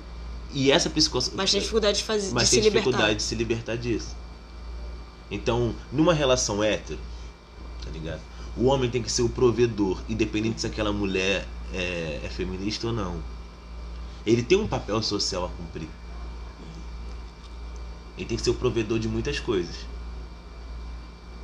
[0.53, 1.35] E essa psicológica.
[1.35, 2.85] Mas tem dificuldade de, fazer, mas de tem se libertar.
[2.85, 4.15] dificuldade de se libertar disso.
[5.29, 6.99] Então, numa relação hétero,
[7.83, 8.21] tá ligado?
[8.55, 12.93] O homem tem que ser o provedor, independente se aquela mulher é, é feminista ou
[12.93, 13.21] não.
[14.25, 15.89] Ele tem um papel social a cumprir.
[18.17, 19.75] Ele tem que ser o provedor de muitas coisas.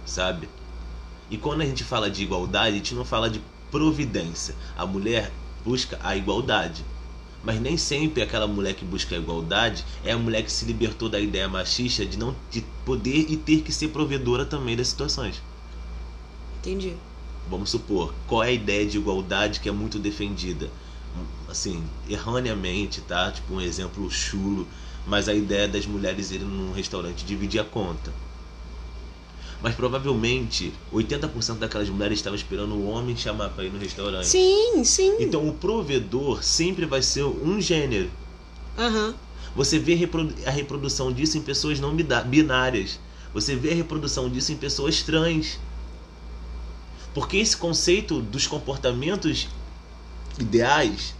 [0.05, 0.49] Sabe?
[1.33, 4.53] E quando a gente fala de igualdade, a gente não fala de providência.
[4.77, 5.31] A mulher
[5.65, 6.85] busca a igualdade.
[7.43, 11.09] Mas nem sempre aquela mulher que busca a igualdade é a mulher que se libertou
[11.09, 15.41] da ideia machista de não de poder e ter que ser provedora também das situações.
[16.59, 16.93] Entendi.
[17.49, 20.69] Vamos supor, qual é a ideia de igualdade que é muito defendida?
[21.49, 23.31] Assim, erroneamente, tá?
[23.31, 24.67] Tipo um exemplo chulo,
[25.07, 28.13] mas a ideia das mulheres irem num restaurante dividir a conta.
[29.63, 34.27] Mas provavelmente 80% daquelas mulheres estavam esperando o homem chamar pra ir no restaurante.
[34.27, 35.15] Sim, sim.
[35.21, 38.11] Então o provedor sempre vai ser um gênero.
[38.77, 39.15] Aham.
[39.55, 39.93] Você vê
[40.45, 41.95] a reprodução disso em pessoas não
[42.25, 42.99] binárias.
[43.33, 45.57] Você vê a reprodução disso em pessoas trans.
[47.13, 49.47] Porque esse conceito dos comportamentos
[50.39, 51.15] ideais,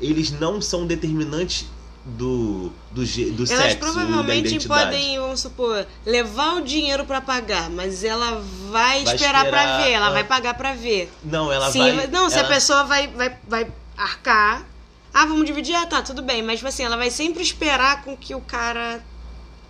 [0.00, 1.66] eles não são determinantes
[2.04, 8.02] do, do, do Elas sexo, provavelmente podem, vamos supor, levar o dinheiro pra pagar, mas
[8.02, 11.12] ela vai, Vai esperar, pra esperar, ver, ela vai pagar pra ver.
[11.22, 12.06] Não, ela se, vai...
[12.06, 14.64] não, se ela- a pessoa vai, vai, vai arcar,
[15.12, 18.16] ah, vamos dividir, ah, tá, tudo bem, mas tipo assim, ela vai sempre esperar com
[18.16, 19.02] que o cara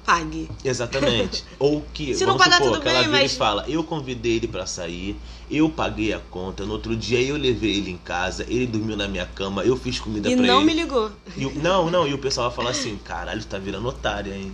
[0.08, 0.48] pague.
[0.64, 1.44] Exatamente.
[1.60, 3.64] Ou que, Se não vamos pagar, supor, tudo que ela bem, vira mas- e fala,
[3.68, 5.14] eu convidei ele pra sair,
[5.50, 9.06] eu paguei a conta, no outro dia eu levei ele em casa, ele dormiu na
[9.06, 10.64] minha cama, eu fiz comida E pra não ele.
[10.66, 11.10] me ligou.
[11.36, 14.50] E não, não, e o pessoal vai falar assim, caralho, tá virando otária, hein?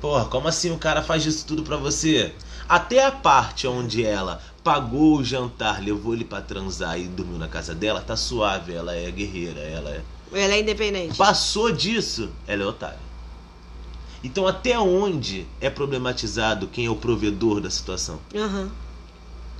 [0.00, 2.34] Porra, como assim o cara faz isso tudo pra você?
[2.68, 7.46] Até a parte onde ela pagou o jantar, levou ele pra transar e dormiu na
[7.46, 10.02] casa dela, tá suave, ela é guerreira, ela é.
[10.32, 11.16] Ela é independente.
[11.16, 13.05] Passou disso, ela é otária.
[14.24, 18.18] Então até onde é problematizado quem é o provedor da situação?
[18.34, 18.70] Aham.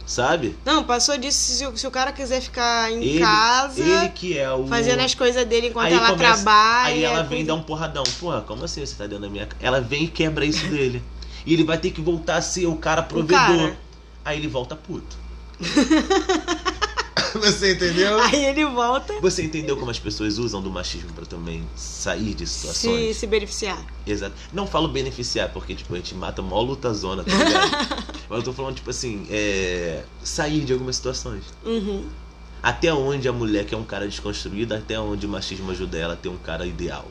[0.06, 0.56] Sabe?
[0.64, 1.38] Não, passou disso.
[1.38, 4.64] Se, o- se o cara quiser ficar em Ele, casa, ele que é o.
[4.68, 6.86] fazendo as coisas dele enquanto Aí ela começa- trabalha.
[6.94, 8.04] Aí ela vem coisa- dar um porradão.
[8.20, 9.60] Porra, como assim você tá dentro da minha casa?
[9.60, 11.02] Ela vem e quebra isso dele.
[11.44, 13.36] E ele vai ter que voltar a ser o cara provedor.
[13.38, 13.76] cara.
[14.24, 15.16] Aí ele volta puto.
[17.40, 18.18] você entendeu?
[18.20, 22.46] Aí ele volta Você entendeu como as pessoas usam do machismo pra também sair de
[22.46, 23.16] se, situações?
[23.16, 23.84] se beneficiar.
[24.06, 24.34] Exato.
[24.52, 27.70] Não falo beneficiar, porque tipo, a gente mata mó luta zona, tá ligado?
[28.28, 30.04] Mas eu tô falando, tipo assim, é...
[30.22, 31.44] sair de algumas situações.
[31.64, 32.08] Uhum.
[32.62, 36.14] Até onde a mulher que é um cara desconstruído, até onde o machismo ajuda ela
[36.14, 37.06] a ter um cara ideal.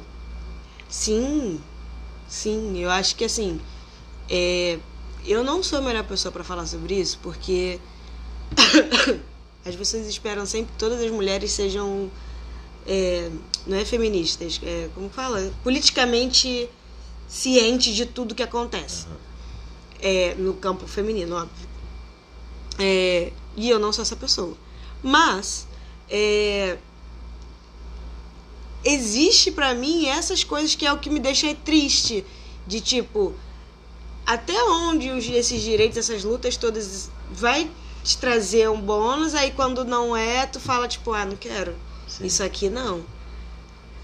[0.89, 1.59] Sim,
[2.27, 3.59] sim, eu acho que assim,
[4.29, 4.77] é,
[5.25, 7.79] eu não sou a melhor pessoa pra falar sobre isso, porque
[9.65, 12.09] as pessoas esperam sempre que todas as mulheres sejam,
[12.85, 13.31] é,
[13.65, 15.51] não é feministas, é, como fala?
[15.63, 16.69] Politicamente
[17.27, 19.07] cientes de tudo que acontece.
[19.07, 19.17] Aham.
[19.99, 21.67] É, no campo feminino, óbvio.
[22.77, 24.55] É, e eu não sou essa pessoa.
[25.01, 25.65] Mas
[26.09, 26.77] é,
[28.83, 32.23] existe pra mim essas coisas que é o que me deixa triste.
[32.67, 33.33] De tipo,
[34.25, 37.69] até onde os, esses direitos, essas lutas todas vai
[38.05, 41.75] te trazer um bônus, aí quando não é, tu fala, tipo, ah, não quero.
[42.07, 42.27] Sim.
[42.27, 43.03] Isso aqui não.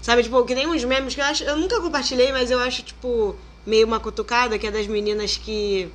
[0.02, 1.44] Sabe, tipo, que nem uns memes que eu acho.
[1.44, 5.88] Eu nunca compartilhei, mas eu acho, tipo, meio uma cutucada, que é das meninas que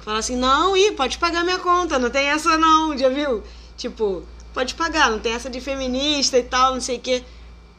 [0.00, 3.42] falam assim, não, ih, pode pagar minha conta, não tem essa não, já viu?
[3.78, 4.22] Tipo,
[4.52, 7.24] pode pagar, não tem essa de feminista e tal, não sei o quê.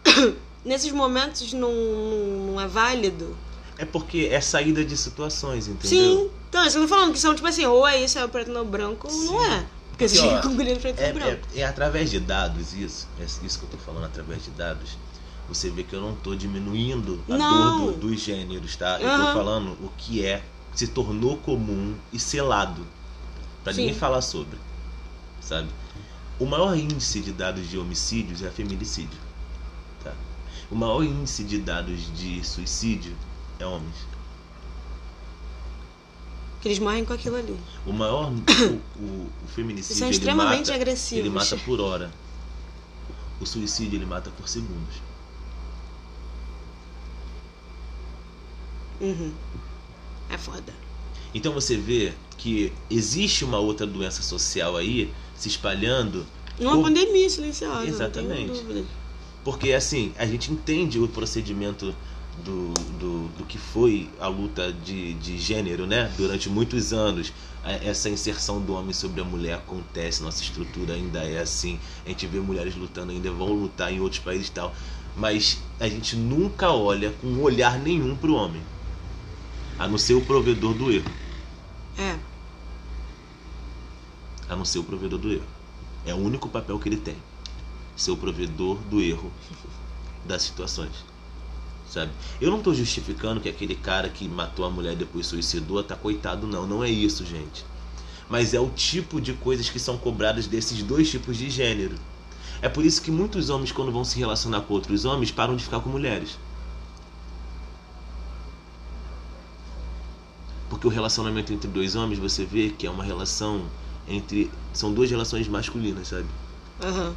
[0.65, 3.37] Nesses momentos não, não é válido.
[3.79, 5.89] É porque é saída de situações, entendeu?
[6.27, 6.29] Sim.
[6.49, 8.29] Então, isso que eu tô falando, que são tipo assim, ou é isso, é o
[8.29, 9.65] preto no branco, não é.
[9.89, 11.47] Porque você Porque, ó, chega com guri preto É, no branco.
[11.55, 14.97] é, é através de dados isso, é isso que eu tô falando através de dados.
[15.47, 17.77] Você vê que eu não tô diminuindo a Não.
[17.85, 18.99] dor do- dos gêneros, tá?
[18.99, 19.25] Eu Aham.
[19.27, 20.43] tô falando o que é,
[20.75, 22.85] se tornou comum e selado.
[23.63, 23.81] Pra Sim.
[23.81, 24.59] ninguém falar sobre.
[25.41, 25.69] Sabe?
[26.37, 29.17] O maior índice de dados de homicídios é feminicídio.
[30.03, 30.11] Tá?
[30.69, 33.15] O maior índice de dados de suicídio
[33.59, 33.95] é homens.
[36.61, 37.57] Que eles morrem com aquilo ali.
[37.85, 38.31] O maior.
[38.31, 39.91] o, o, o feminicídio.
[39.91, 41.25] Eles são ele extremamente mata, agressivos.
[41.25, 42.11] Ele mata por hora.
[43.39, 44.95] O suicídio ele mata por segundos.
[48.99, 49.31] Uhum.
[50.29, 50.73] É foda.
[51.33, 56.25] Então você vê que existe uma outra doença social aí se espalhando,
[56.59, 58.85] Uma Pô, pandemia silenciosa, Exatamente.
[59.43, 61.95] porque assim, a gente entende o procedimento
[62.43, 66.11] do, do, do que foi a luta de, de gênero, né?
[66.17, 67.31] Durante muitos anos.
[67.63, 71.79] A- Essa inserção do homem sobre a mulher acontece, nossa estrutura ainda é assim.
[72.05, 74.73] A gente vê mulheres lutando, ainda vão lutar em outros países e tal.
[75.15, 78.61] Mas a gente nunca olha com olhar nenhum pro homem.
[79.77, 81.09] A não ser o provedor do erro.
[81.97, 82.15] É.
[84.49, 85.45] a não ser o provedor do erro.
[86.05, 87.15] É o único papel que ele tem.
[87.95, 89.31] Ser o provedor do erro
[90.25, 90.91] das situações.
[91.89, 92.11] Sabe?
[92.39, 95.95] Eu não tô justificando que aquele cara que matou a mulher e depois suicidou tá
[95.95, 96.67] coitado, não.
[96.67, 97.65] Não é isso, gente.
[98.29, 101.95] Mas é o tipo de coisas que são cobradas desses dois tipos de gênero.
[102.61, 105.63] É por isso que muitos homens, quando vão se relacionar com outros homens, param de
[105.63, 106.37] ficar com mulheres.
[110.69, 113.63] Porque o relacionamento entre dois homens, você vê que é uma relação
[114.07, 114.51] entre.
[114.71, 116.27] São duas relações masculinas, sabe?
[116.81, 117.15] Aham.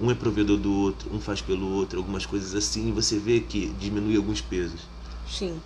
[0.00, 3.40] Um é provedor do outro, um faz pelo outro, algumas coisas assim, e você vê
[3.40, 4.80] que diminui alguns pesos.
[5.28, 5.60] Sim.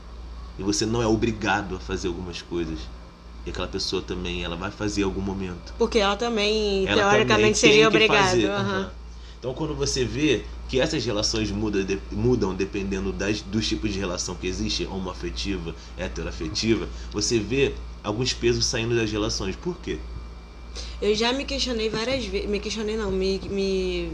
[0.59, 2.79] E você não é obrigado a fazer algumas coisas.
[3.47, 5.73] E aquela pessoa também, ela vai fazer em algum momento.
[5.79, 8.57] Porque ela também, Ela também teoricamente, tem seria obrigada.
[8.57, 8.91] Aham.
[9.39, 13.99] Então, quando você vê que essas relações mudam, de- mudam dependendo das, dos tipos de
[13.99, 17.73] relação que existe, homoafetiva, heteroafetiva, você vê
[18.03, 19.55] alguns pesos saindo das relações.
[19.57, 19.99] Por quê?
[21.01, 22.49] Eu já me questionei várias vezes.
[22.49, 23.39] Me questionei não, me.
[23.49, 24.13] me...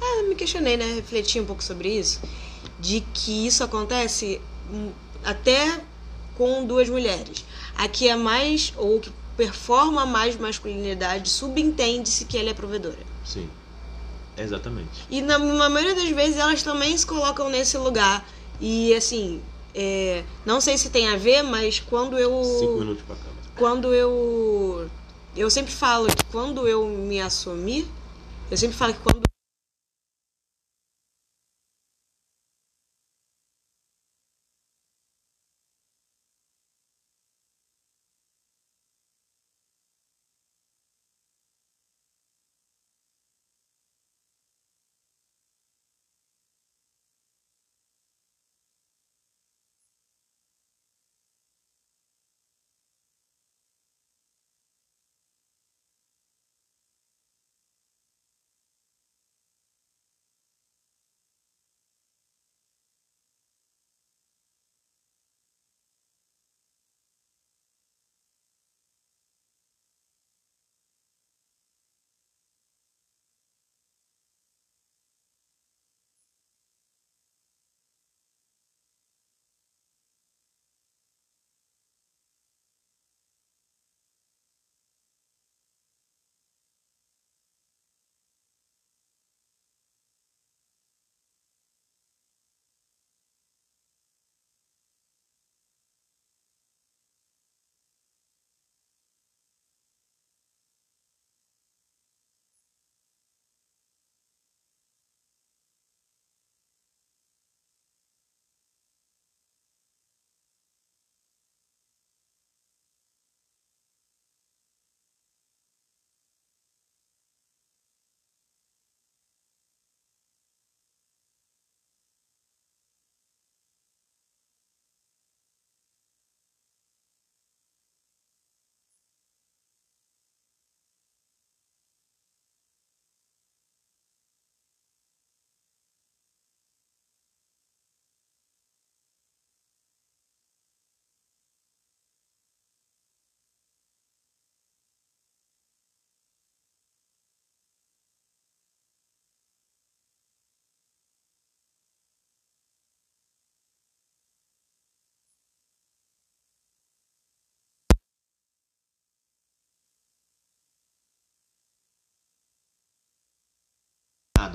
[0.00, 0.94] Ah, me questionei, né?
[0.94, 2.20] Refleti um pouco sobre isso.
[2.78, 4.40] De que isso acontece
[4.70, 4.90] hum,
[5.24, 5.80] até
[6.36, 7.44] com duas mulheres.
[7.76, 12.98] A que é mais, ou que performa mais masculinidade, subentende-se que ela é provedora.
[13.24, 13.48] Sim.
[14.36, 15.06] Exatamente.
[15.10, 18.26] E na, na maioria das vezes elas também se colocam nesse lugar.
[18.60, 19.40] E assim,
[19.74, 22.42] é, não sei se tem a ver, mas quando eu.
[22.44, 23.22] Cinco minutos pra cá.
[23.56, 24.88] quando eu
[25.38, 27.86] eu sempre falo que quando eu me assumi
[28.50, 29.22] eu sempre falo que quando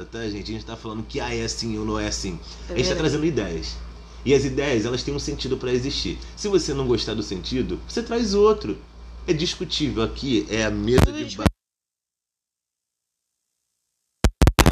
[0.04, 0.44] Nada, tá, gente?
[0.52, 2.38] A gente tá falando que ah, é assim ou não é assim.
[2.70, 3.76] É a gente tá trazendo ideias.
[4.26, 6.18] E as ideias, elas têm um sentido pra existir.
[6.36, 8.78] Se você não gostar do sentido, você traz outro.
[9.28, 10.04] É discutível.
[10.04, 11.46] Aqui é a mesa de discu- ba-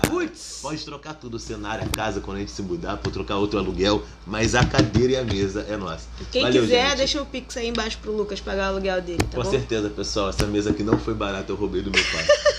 [0.09, 0.59] Putz!
[0.61, 3.57] Pode trocar tudo, o cenário, a casa, quando a gente se mudar, pode trocar outro
[3.57, 6.05] aluguel, mas a cadeira e a mesa é nossa.
[6.32, 6.97] Quem Valeu, quiser, gente.
[6.97, 9.49] deixa o pix aí embaixo pro Lucas pagar o aluguel dele, tá Com bom?
[9.49, 12.25] certeza, pessoal, essa mesa aqui não foi barata, eu roubei do meu pai.